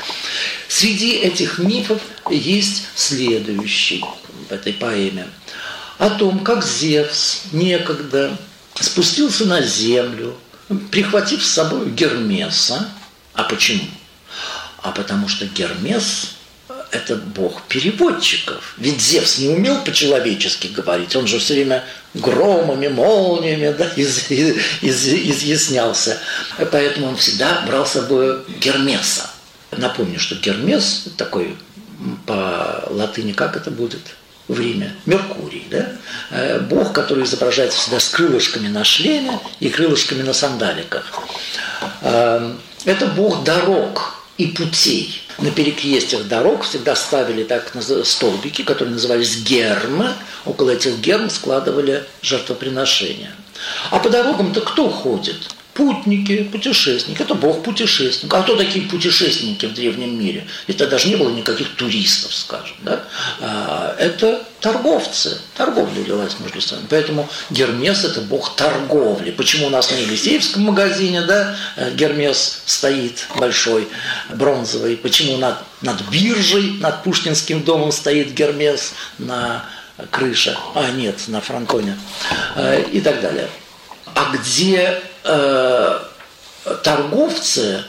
Среди 0.68 1.12
этих 1.12 1.58
мифов 1.58 2.00
есть 2.28 2.86
следующий 2.96 4.04
в 4.48 4.52
этой 4.52 4.72
поэме– 4.72 5.28
о 6.00 6.08
том, 6.08 6.40
как 6.40 6.64
Зевс 6.64 7.42
некогда 7.52 8.34
спустился 8.74 9.44
на 9.44 9.60
землю, 9.60 10.34
прихватив 10.90 11.44
с 11.44 11.50
собой 11.50 11.90
Гермеса. 11.90 12.88
А 13.34 13.44
почему? 13.44 13.84
А 14.82 14.92
потому 14.92 15.28
что 15.28 15.44
Гермес– 15.44 16.36
это 16.90 17.16
бог 17.16 17.60
переводчиков. 17.68 18.74
Ведь 18.78 18.98
Зевс 18.98 19.38
не 19.38 19.48
умел 19.48 19.84
по-человечески 19.84 20.68
говорить, 20.68 21.14
он 21.16 21.26
же 21.26 21.38
все 21.38 21.52
время 21.52 21.84
громами, 22.14 22.88
молниями 22.88 23.74
да, 23.76 23.86
из, 23.94 24.30
из, 24.30 24.56
из, 24.80 25.06
изъяснялся. 25.06 26.18
Поэтому 26.72 27.08
он 27.08 27.16
всегда 27.16 27.60
брал 27.66 27.84
с 27.84 27.92
собой 27.92 28.40
Гермеса. 28.58 29.30
Напомню, 29.70 30.18
что 30.18 30.34
Гермес 30.36 31.08
такой 31.18 31.58
по 32.24 32.84
латыни 32.88 33.32
как 33.32 33.54
это 33.54 33.70
будет– 33.70 34.00
в 34.50 34.60
Риме, 34.60 34.94
Меркурий, 35.06 35.66
да? 35.70 35.92
Э, 36.30 36.58
бог, 36.58 36.92
который 36.92 37.24
изображается 37.24 37.78
всегда 37.78 38.00
с 38.00 38.08
крылышками 38.08 38.68
на 38.68 38.84
шлеме 38.84 39.38
и 39.60 39.68
крылышками 39.68 40.22
на 40.22 40.32
сандаликах. 40.32 41.20
Э, 42.02 42.52
это 42.84 43.06
бог 43.06 43.44
дорог 43.44 44.24
и 44.38 44.46
путей. 44.46 45.22
На 45.38 45.50
перекрестьях 45.50 46.24
дорог 46.24 46.64
всегда 46.64 46.96
ставили 46.96 47.44
так 47.44 47.72
столбики, 48.04 48.62
которые 48.62 48.94
назывались 48.94 49.42
гермы. 49.42 50.12
Около 50.44 50.70
этих 50.70 50.98
герм 50.98 51.30
складывали 51.30 52.04
жертвоприношения. 52.20 53.32
А 53.90 54.00
по 54.00 54.10
дорогам-то 54.10 54.62
кто 54.62 54.90
ходит? 54.90 55.36
Путники, 55.80 56.44
путешественники. 56.44 57.22
Это 57.22 57.34
бог 57.34 57.62
путешественник. 57.62 58.34
А 58.34 58.42
кто 58.42 58.54
такие 58.54 58.86
путешественники 58.86 59.64
в 59.64 59.72
древнем 59.72 60.20
мире? 60.20 60.46
Это 60.66 60.86
даже 60.86 61.08
не 61.08 61.16
было 61.16 61.30
никаких 61.30 61.74
туристов, 61.74 62.34
скажем. 62.34 62.76
Да? 62.82 63.04
А, 63.40 63.96
это 63.98 64.46
торговцы. 64.60 65.38
Торговля 65.56 66.02
велась 66.02 66.38
между 66.38 66.60
собой. 66.60 66.84
Поэтому 66.90 67.26
Гермес– 67.48 68.04
это 68.04 68.20
бог 68.20 68.56
торговли. 68.56 69.30
Почему 69.30 69.68
у 69.68 69.70
нас 69.70 69.90
на 69.90 69.94
Елисеевском 69.94 70.64
магазине 70.64 71.22
да, 71.22 71.56
Гермес 71.94 72.60
стоит 72.66 73.26
большой, 73.38 73.88
бронзовый? 74.34 74.98
Почему 74.98 75.38
над, 75.38 75.56
над 75.80 76.02
биржей, 76.10 76.72
над 76.72 77.02
Пушкинским 77.04 77.62
домом 77.62 77.90
стоит 77.90 78.34
Гермес 78.34 78.92
на 79.16 79.64
крыше? 80.10 80.58
А, 80.74 80.90
нет, 80.90 81.16
на 81.28 81.40
фронтоне. 81.40 81.98
А, 82.54 82.78
и 82.78 83.00
так 83.00 83.22
далее. 83.22 83.48
А 84.14 84.30
где 84.36 85.00
э, 85.24 86.00
торговцы, 86.82 87.84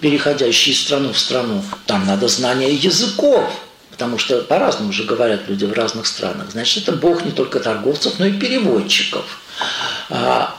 переходящие 0.00 0.74
из 0.74 0.82
страны 0.82 1.12
в 1.12 1.18
страну, 1.18 1.62
там 1.86 2.06
надо 2.06 2.28
знание 2.28 2.74
языков, 2.74 3.50
потому 3.90 4.18
что 4.18 4.42
по-разному 4.42 4.92
же 4.92 5.04
говорят 5.04 5.48
люди 5.48 5.64
в 5.64 5.72
разных 5.72 6.06
странах. 6.06 6.50
Значит, 6.52 6.84
это 6.84 6.92
Бог 6.92 7.24
не 7.24 7.30
только 7.30 7.60
торговцев, 7.60 8.18
но 8.18 8.26
и 8.26 8.32
переводчиков. 8.32 9.24
А, 10.10 10.56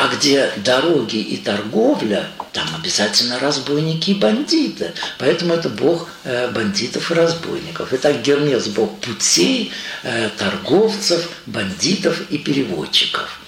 а 0.00 0.08
где 0.08 0.50
дороги 0.56 1.18
и 1.18 1.36
торговля, 1.36 2.30
там 2.52 2.66
обязательно 2.74 3.38
разбойники 3.38 4.12
и 4.12 4.14
бандиты. 4.14 4.92
Поэтому 5.18 5.52
это 5.52 5.68
бог 5.68 6.08
э, 6.24 6.50
бандитов 6.50 7.10
и 7.10 7.14
разбойников. 7.14 7.92
Итак, 7.92 8.22
Гермес– 8.22 8.66
бог 8.68 8.98
путей, 9.00 9.70
э, 10.02 10.30
торговцев, 10.38 11.28
бандитов 11.44 12.30
и 12.30 12.38
переводчиков. 12.38 13.40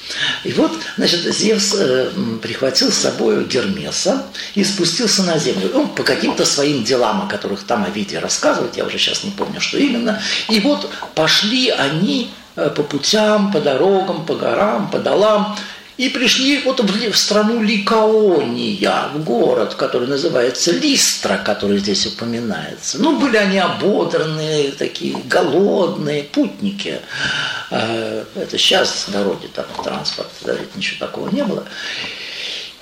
И 0.44 0.52
вот, 0.52 0.71
значит, 0.96 1.20
Зевс 1.34 1.74
э, 1.74 2.10
прихватил 2.42 2.90
с 2.90 2.98
собой 2.98 3.44
Гермеса 3.44 4.24
и 4.54 4.64
спустился 4.64 5.22
на 5.22 5.38
землю. 5.38 5.70
Он 5.74 5.88
по 5.88 6.02
каким-то 6.02 6.44
своим 6.44 6.84
делам, 6.84 7.22
о 7.22 7.26
которых 7.26 7.64
там 7.64 7.84
о 7.84 7.90
виде 7.90 8.18
рассказывают, 8.18 8.76
я 8.76 8.84
уже 8.84 8.98
сейчас 8.98 9.24
не 9.24 9.30
помню, 9.30 9.60
что 9.60 9.78
именно. 9.78 10.20
И 10.48 10.60
вот 10.60 10.90
пошли 11.14 11.70
они 11.70 12.30
э, 12.56 12.70
по 12.70 12.82
путям, 12.82 13.52
по 13.52 13.60
дорогам, 13.60 14.24
по 14.26 14.34
горам, 14.34 14.90
по 14.90 14.98
долам, 14.98 15.56
и 16.02 16.08
пришли 16.08 16.60
вот 16.64 16.80
в, 16.80 17.16
страну 17.16 17.62
Ликаония, 17.62 19.08
в 19.14 19.22
город, 19.22 19.76
который 19.76 20.08
называется 20.08 20.72
Листра, 20.72 21.36
который 21.36 21.78
здесь 21.78 22.06
упоминается. 22.06 23.00
Ну, 23.00 23.20
были 23.20 23.36
они 23.36 23.58
ободранные, 23.58 24.72
такие 24.72 25.16
голодные 25.28 26.24
путники. 26.24 26.98
А, 27.70 28.24
это 28.34 28.58
сейчас 28.58 29.04
дороги, 29.12 29.46
там 29.54 29.66
транспорт, 29.84 30.28
ничего 30.74 31.06
такого 31.06 31.28
не 31.30 31.44
было. 31.44 31.64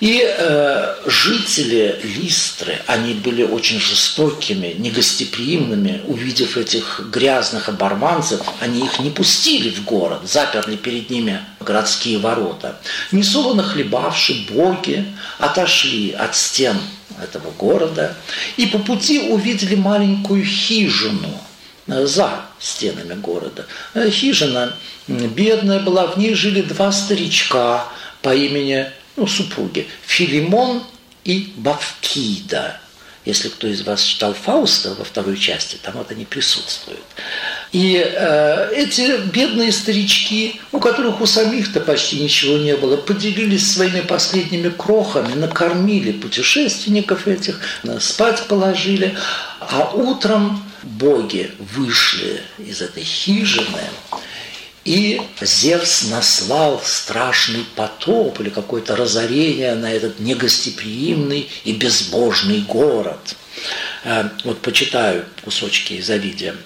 И 0.01 0.25
э, 0.27 0.95
жители 1.05 2.01
Листры, 2.03 2.81
они 2.87 3.13
были 3.13 3.43
очень 3.43 3.79
жестокими, 3.79 4.75
негостеприимными. 4.79 6.01
Увидев 6.07 6.57
этих 6.57 7.03
грязных 7.13 7.69
оборванцев, 7.69 8.41
они 8.61 8.87
их 8.87 8.99
не 9.01 9.11
пустили 9.11 9.69
в 9.69 9.85
город, 9.85 10.21
заперли 10.25 10.77
перед 10.77 11.11
ними 11.11 11.45
городские 11.61 12.17
ворота. 12.17 12.81
Несолоно 13.13 13.63
хлебавши 13.63 14.47
боги 14.51 15.05
отошли 15.39 16.13
от 16.13 16.35
стен 16.35 16.79
этого 17.23 17.51
города 17.59 18.17
и 18.57 18.67
по 18.67 18.79
пути 18.79 19.29
увидели 19.29 19.75
маленькую 19.75 20.47
хижину 20.47 21.39
э, 21.89 22.07
за 22.07 22.47
стенами 22.59 23.21
города. 23.21 23.67
Э, 23.93 24.09
хижина 24.09 24.75
бедная 25.09 25.81
была, 25.81 26.07
в 26.07 26.17
ней 26.17 26.33
жили 26.33 26.63
два 26.63 26.91
старичка 26.91 27.87
по 28.23 28.35
имени 28.35 28.87
ну, 29.21 29.27
супруги, 29.27 29.87
Филимон 30.07 30.83
и 31.25 31.53
Бавкида. 31.57 32.81
Если 33.27 33.49
кто 33.51 33.67
из 33.67 33.83
вас 33.83 34.03
читал 34.03 34.33
Фауста 34.33 34.95
во 34.95 35.05
второй 35.05 35.37
части, 35.37 35.77
там 35.83 35.93
вот 35.99 36.11
они 36.11 36.25
присутствуют. 36.25 37.05
И 37.71 38.03
э, 38.03 38.73
эти 38.75 39.19
бедные 39.29 39.73
старички, 39.73 40.59
у 40.73 40.81
которых 40.81 41.21
у 41.21 41.27
самих-то 41.27 41.81
почти 41.81 42.19
ничего 42.19 42.57
не 42.57 42.75
было, 42.77 42.97
поделились 42.97 43.71
своими 43.71 44.01
последними 44.01 44.71
крохами, 44.71 45.35
накормили 45.35 46.13
путешественников 46.13 47.29
этих, 47.29 47.61
спать 48.01 48.45
положили, 48.49 49.15
а 49.61 49.91
утром 49.93 50.65
боги 50.83 51.51
вышли 51.59 52.41
из 52.57 52.81
этой 52.81 53.05
хижины 53.05 53.83
И 54.85 55.21
Зевс 55.41 56.05
наслал 56.05 56.81
страшный 56.85 57.67
потоп 57.77 58.41
или 58.41 58.49
какое-то 58.49 58.97
разорение 58.97 59.75
на 59.75 59.93
этот 59.93 60.21
негостеприимный 60.21 61.49
и 61.65 61.73
безбожный 61.73 62.61
город. 62.63 63.37
Э, 64.05 64.31
вот 64.45 64.61
почитаю 64.61 65.27
кусочки 65.45 65.95
из 65.95 66.09
Овидия. 66.09 66.57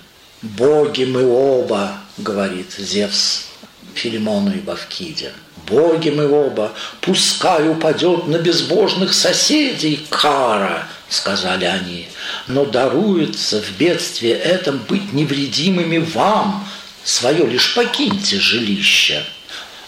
«Боги 0.42 1.04
мы 1.04 1.26
оба»,— 1.26 1.98
говорит 2.18 2.72
Зевс 2.78 3.46
Филимону 3.94 4.52
и 4.52 4.60
Бавкиде. 4.60 5.32
«Боги 5.66 6.10
мы 6.10 6.28
оба, 6.28 6.72
пускай 7.00 7.68
упадет 7.68 8.28
на 8.28 8.36
безбожных 8.36 9.14
соседей 9.14 10.06
кара»,— 10.10 10.86
сказали 11.08 11.64
они, 11.64 12.08
«но 12.46 12.66
даруется 12.66 13.62
в 13.62 13.78
бедствии 13.78 14.30
этом 14.30 14.78
быть 14.86 15.12
невредимыми 15.12 15.98
вам, 15.98 16.68
свое 17.04 17.46
лишь 17.46 17.74
покиньте 17.74 18.38
жилище». 18.38 19.24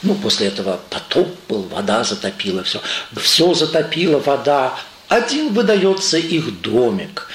Ну, 0.02 0.14
после 0.14 0.48
этого 0.48 0.78
потоп 0.90 1.28
был, 1.48 1.62
вода 1.62 2.04
затопила 2.04 2.62
все. 2.62 2.80
Все 3.16 3.54
затопила 3.54 4.18
вода. 4.18 4.78
Один 5.08 5.52
выдается 5.52 6.18
их 6.18 6.60
домик. 6.60 7.28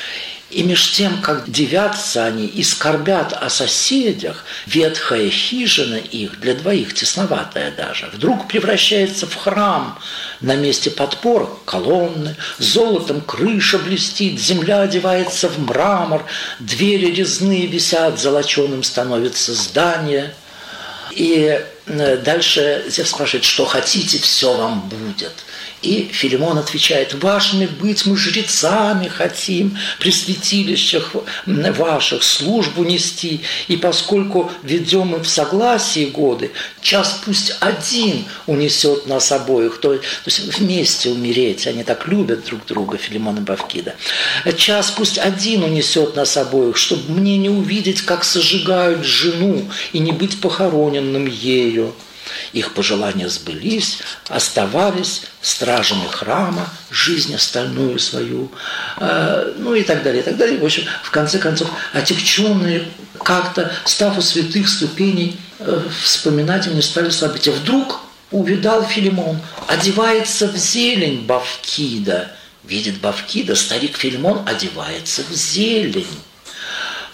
И 0.51 0.63
меж 0.63 0.91
тем, 0.91 1.21
как 1.21 1.49
девятся 1.49 2.25
они 2.25 2.45
и 2.45 2.61
скорбят 2.61 3.31
о 3.31 3.49
соседях, 3.49 4.43
ветхая 4.65 5.29
хижина 5.29 5.95
их, 5.95 6.41
для 6.41 6.53
двоих 6.55 6.93
тесноватая 6.93 7.71
даже, 7.71 8.07
вдруг 8.07 8.49
превращается 8.49 9.27
в 9.27 9.35
храм. 9.35 9.97
На 10.41 10.57
месте 10.57 10.91
подпор 10.91 11.57
колонны, 11.63 12.35
золотом 12.57 13.21
крыша 13.21 13.79
блестит, 13.79 14.41
земля 14.41 14.81
одевается 14.81 15.47
в 15.47 15.57
мрамор, 15.57 16.25
двери 16.59 17.13
резные 17.13 17.65
висят, 17.67 18.19
золоченым 18.19 18.83
становится 18.83 19.53
здание. 19.53 20.33
И 21.11 21.63
э, 21.85 22.17
дальше 22.17 22.83
Зев 22.89 23.07
спрашивает, 23.07 23.45
что 23.45 23.65
хотите, 23.65 24.19
все 24.19 24.53
вам 24.53 24.81
будет– 24.89 25.33
и 25.81 26.09
Филимон 26.11 26.57
отвечает, 26.57 27.15
вашими 27.15 27.65
быть 27.65 28.05
мы 28.05 28.15
жрецами 28.15 29.07
хотим, 29.07 29.77
при 29.99 30.11
святилищах 30.11 31.15
ваших 31.45 32.23
службу 32.23 32.83
нести. 32.83 33.41
И 33.67 33.77
поскольку 33.77 34.51
ведем 34.63 35.07
мы 35.07 35.19
в 35.19 35.27
согласии 35.27 36.05
годы, 36.05 36.51
час 36.81 37.21
пусть 37.25 37.55
один 37.59 38.25
унесет 38.45 39.07
нас 39.07 39.31
обоих, 39.31 39.79
то, 39.79 39.97
то 39.97 40.01
есть 40.25 40.59
вместе 40.59 41.09
умереть, 41.09 41.65
они 41.65 41.83
так 41.83 42.07
любят 42.07 42.45
друг 42.45 42.65
друга, 42.65 42.97
Филимон 42.97 43.37
и 43.37 43.41
Бавкида. 43.41 43.95
Час 44.55 44.91
пусть 44.91 45.17
один 45.17 45.63
унесет 45.63 46.15
нас 46.15 46.37
обоих, 46.37 46.77
чтобы 46.77 47.11
мне 47.13 47.37
не 47.37 47.49
увидеть, 47.49 48.01
как 48.03 48.23
сожигают 48.23 49.03
жену 49.03 49.69
и 49.93 49.99
не 49.99 50.11
быть 50.11 50.39
похороненным 50.39 51.25
ею. 51.25 51.95
Их 52.53 52.73
пожелания 52.73 53.29
сбылись, 53.29 53.99
оставались 54.27 55.23
стражами 55.41 56.07
храма, 56.07 56.67
жизнь 56.89 57.33
остальную 57.33 57.97
свою, 57.99 58.51
э, 58.97 59.53
ну 59.57 59.73
и 59.73 59.83
так 59.83 60.03
далее, 60.03 60.21
и 60.21 60.25
так 60.25 60.37
далее. 60.37 60.59
В 60.59 60.65
общем, 60.65 60.83
в 61.03 61.11
конце 61.11 61.39
концов, 61.39 61.69
отягченные 61.93 62.87
как-то, 63.23 63.71
став 63.85 64.17
у 64.17 64.21
святых 64.21 64.67
ступеней, 64.67 65.39
э, 65.59 65.81
вспоминать 66.03 66.67
не 66.67 66.81
стали 66.81 67.09
события. 67.09 67.51
Вдруг 67.51 68.01
увидал 68.31 68.83
Филимон, 68.83 69.39
одевается 69.67 70.47
в 70.47 70.55
зелень 70.57 71.25
Бавкида. 71.25 72.31
Видит 72.63 72.99
Бавкида, 72.99 73.55
старик 73.55 73.97
Филимон 73.97 74.47
одевается 74.47 75.23
в 75.29 75.33
зелень. 75.33 76.05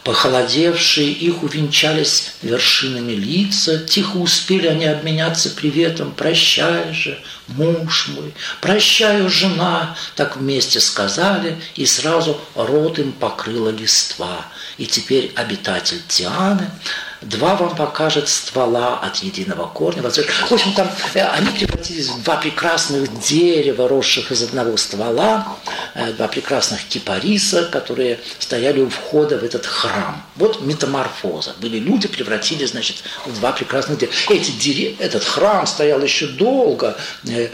Похолодевшие 0.07 1.11
их 1.11 1.43
увенчались 1.43 2.31
вершинами 2.41 3.11
лица, 3.11 3.77
Тихо 3.79 4.15
успели 4.15 4.65
они 4.67 4.85
обменяться 4.85 5.49
приветом. 5.49 6.13
«Прощай 6.13 6.93
же, 6.93 7.21
муж 7.49 8.07
мой, 8.15 8.33
прощаю, 8.61 9.29
жена!» 9.29 9.97
Так 10.15 10.37
вместе 10.37 10.79
сказали, 10.79 11.57
и 11.75 11.85
сразу 11.85 12.39
рот 12.55 12.99
им 12.99 13.11
покрыла 13.11 13.67
листва. 13.67 14.45
И 14.77 14.85
теперь 14.85 15.33
обитатель 15.35 16.01
Тианы 16.07 16.71
два 17.21 17.55
вам 17.55 17.75
покажет 17.75 18.29
ствола 18.29 18.99
от 18.99 19.17
единого 19.17 19.67
корня. 19.67 20.01
В 20.01 20.51
общем, 20.51 20.73
там 20.73 20.89
э, 21.13 21.21
они 21.21 21.49
превратились 21.49 22.09
в 22.09 22.23
два 22.23 22.37
прекрасных 22.37 23.19
дерева, 23.19 23.87
росших 23.87 24.31
из 24.31 24.43
одного 24.43 24.77
ствола, 24.77 25.47
э, 25.95 26.13
два 26.13 26.27
прекрасных 26.27 26.83
кипариса, 26.85 27.65
которые 27.65 28.19
стояли 28.39 28.81
у 28.81 28.89
входа 28.89 29.37
в 29.37 29.43
этот 29.43 29.65
храм. 29.65 30.23
Вот 30.35 30.61
метаморфоза. 30.61 31.55
Были 31.59 31.79
люди, 31.79 32.07
превратились, 32.07 32.71
значит, 32.71 32.97
в 33.25 33.39
два 33.39 33.51
прекрасных 33.51 33.97
дерева. 33.97 34.15
Эти 34.29 34.51
деревья, 34.51 34.95
этот 34.99 35.23
храм 35.23 35.65
стоял 35.65 36.01
еще 36.01 36.27
долго. 36.27 36.97
Э, 37.27 37.49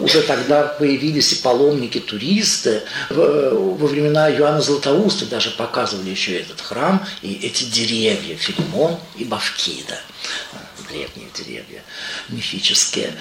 уже 0.00 0.22
тогда 0.22 0.64
появились 0.64 1.32
и 1.32 1.36
паломники, 1.36 1.98
туристы. 1.98 2.82
Во 3.10 3.86
времена 3.86 4.30
Иоанна 4.30 4.60
Златоуста 4.60 5.26
даже 5.26 5.50
показывали 5.50 6.10
еще 6.10 6.38
этот 6.38 6.60
храм 6.60 7.04
и 7.22 7.34
эти 7.42 7.64
деревья. 7.64 8.36
Филимон 8.36 8.97
и 9.16 9.24
Бавкида, 9.24 10.00
древние 10.88 11.28
деревья 11.34 11.82
мифические. 12.28 13.12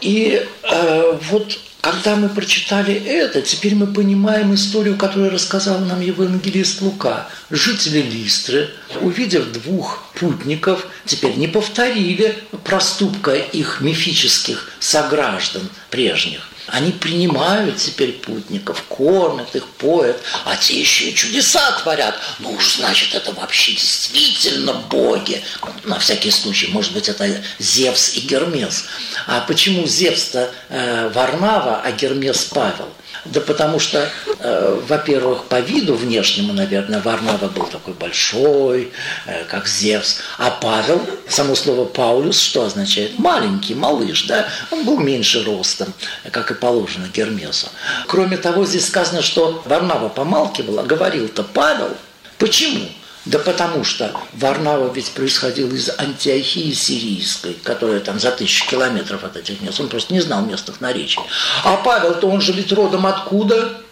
И 0.00 0.46
э, 0.62 1.18
вот 1.30 1.58
когда 1.80 2.16
мы 2.16 2.28
прочитали 2.28 2.94
это, 2.94 3.40
теперь 3.40 3.74
мы 3.74 3.86
понимаем 3.86 4.54
историю, 4.54 4.96
которую 4.96 5.30
рассказал 5.30 5.78
нам 5.78 6.00
евангелист 6.00 6.82
Лука. 6.82 7.28
Жители 7.48 8.02
Листры, 8.02 8.70
увидев 9.00 9.50
двух 9.52 10.04
путников, 10.14 10.86
теперь 11.06 11.36
не 11.36 11.48
повторили 11.48 12.36
проступка 12.64 13.34
их 13.34 13.80
мифических 13.80 14.70
сограждан 14.78 15.68
прежних. 15.90 16.46
Они 16.72 16.92
принимают 16.92 17.76
теперь 17.76 18.12
путников, 18.12 18.84
кормят 18.84 19.54
их, 19.54 19.66
поят, 19.66 20.20
а 20.44 20.56
те 20.56 20.78
еще 20.78 21.10
и 21.10 21.14
чудеса 21.14 21.72
творят. 21.82 22.14
Ну 22.38 22.52
уж, 22.52 22.76
значит, 22.76 23.14
это 23.14 23.32
вообще 23.32 23.72
действительно 23.72 24.74
боги. 24.74 25.42
На 25.84 25.98
всякий 25.98 26.30
случай, 26.30 26.68
может 26.68 26.92
быть, 26.92 27.08
это 27.08 27.42
Зевс 27.58 28.14
и 28.14 28.20
Гермес. 28.20 28.84
А 29.26 29.40
почему 29.40 29.86
Зевс-то 29.86 30.52
э, 30.68 31.10
Варнава, 31.14 31.80
а 31.82 31.92
Гермес 31.92 32.44
Павел? 32.44 32.92
Да 33.24 33.40
потому 33.40 33.78
что, 33.78 34.08
э, 34.38 34.80
во-первых, 34.88 35.44
по 35.44 35.60
виду 35.60 35.94
внешнему, 35.94 36.52
наверное, 36.52 37.00
Варнава 37.00 37.48
был 37.48 37.64
такой 37.64 37.94
большой, 37.94 38.92
э, 39.26 39.44
как 39.44 39.68
Зевс, 39.68 40.18
а 40.38 40.50
Павел, 40.50 41.00
само 41.28 41.54
слово 41.54 41.84
Паулюс, 41.84 42.40
что 42.40 42.64
означает? 42.64 43.18
Маленький, 43.18 43.74
малыш, 43.74 44.24
да? 44.24 44.48
Он 44.70 44.84
был 44.84 44.98
меньше 44.98 45.44
ростом, 45.44 45.92
как 46.30 46.50
и 46.50 46.54
положено 46.54 47.08
Гермесу. 47.12 47.68
Кроме 48.06 48.36
того, 48.38 48.64
здесь 48.64 48.86
сказано, 48.86 49.22
что 49.22 49.62
Варнава 49.66 50.08
помалкивала, 50.08 50.82
говорил-то 50.82 51.42
Павел. 51.42 51.96
Почему? 52.38 52.88
Да 53.26 53.38
потому 53.38 53.84
что 53.84 54.14
Варнава 54.32 54.90
ведь 54.92 55.10
происходил 55.10 55.72
из 55.74 55.90
Антиохии 55.98 56.72
сирийской, 56.72 57.52
которая 57.52 58.00
там 58.00 58.18
за 58.18 58.30
тысячу 58.30 58.66
километров 58.66 59.24
от 59.24 59.36
этих 59.36 59.60
мест. 59.60 59.78
Он 59.78 59.88
просто 59.88 60.14
не 60.14 60.20
знал 60.20 60.44
местных 60.44 60.80
наречий. 60.80 61.20
А 61.64 61.76
Павел-то 61.76 62.28
он 62.28 62.40
же 62.40 62.52
ведь 62.52 62.72
родом 62.72 63.06
откуда? 63.06 63.82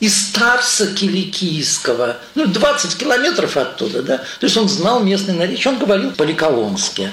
Из 0.00 0.30
Тарса 0.30 0.94
Киликийского, 0.94 2.18
ну, 2.34 2.46
20 2.46 2.96
километров 2.96 3.56
оттуда, 3.56 4.02
да, 4.02 4.18
то 4.18 4.44
есть 4.44 4.56
он 4.56 4.68
знал 4.68 5.02
местный 5.02 5.34
наречие, 5.34 5.72
он 5.72 5.78
говорил 5.78 6.12
по-ликовонски, 6.12 7.10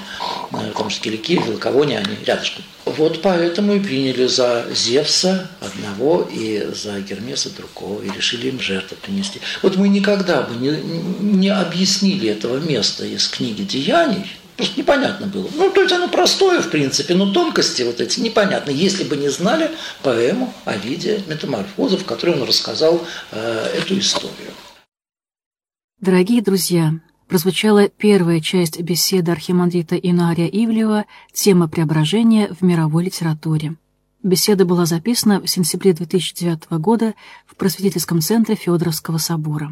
потому 0.50 0.90
что 0.90 1.02
Киликия 1.02 1.40
и 1.40 1.42
Великовоне, 1.42 1.98
они 1.98 2.16
рядышком. 2.24 2.64
Вот 2.84 3.20
поэтому 3.20 3.74
и 3.74 3.80
приняли 3.80 4.28
за 4.28 4.64
Зевса 4.72 5.50
одного 5.60 6.28
и 6.32 6.68
за 6.72 7.00
Гермеса 7.00 7.50
другого, 7.50 8.02
и 8.02 8.10
решили 8.10 8.48
им 8.48 8.60
жертву 8.60 8.96
принести. 9.02 9.40
Вот 9.62 9.76
мы 9.76 9.88
никогда 9.88 10.42
бы 10.42 10.54
не, 10.54 10.70
не 10.70 11.48
объяснили 11.48 12.28
этого 12.28 12.58
места 12.58 13.04
из 13.04 13.26
книги 13.26 13.62
«Деяний», 13.62 14.30
Просто 14.56 14.80
непонятно 14.80 15.26
было. 15.26 15.48
Ну, 15.54 15.70
то 15.70 15.82
есть 15.82 15.92
оно 15.92 16.08
простое, 16.08 16.62
в 16.62 16.70
принципе, 16.70 17.14
но 17.14 17.30
тонкости 17.32 17.82
вот 17.82 18.00
эти 18.00 18.20
непонятны. 18.20 18.70
Если 18.70 19.04
бы 19.04 19.16
не 19.16 19.28
знали 19.28 19.70
поэму 20.02 20.52
о 20.64 20.76
виде 20.76 21.22
метаморфозов, 21.26 22.02
в 22.02 22.06
которой 22.06 22.36
он 22.36 22.42
рассказал 22.42 23.04
э, 23.32 23.66
эту 23.78 23.98
историю. 23.98 24.52
Дорогие 26.00 26.40
друзья, 26.40 26.94
прозвучала 27.28 27.88
первая 27.88 28.40
часть 28.40 28.80
беседы 28.80 29.30
архимандрита 29.30 29.96
Инария 29.96 30.46
Ивлева 30.46 31.04
«Тема 31.32 31.68
преображения 31.68 32.48
в 32.58 32.62
мировой 32.62 33.04
литературе». 33.04 33.76
Беседа 34.22 34.64
была 34.64 34.86
записана 34.86 35.40
в 35.40 35.46
сентябре 35.46 35.92
2009 35.92 36.70
года 36.80 37.14
в 37.46 37.56
просветительском 37.56 38.20
центре 38.20 38.56
Федоровского 38.56 39.18
собора. 39.18 39.70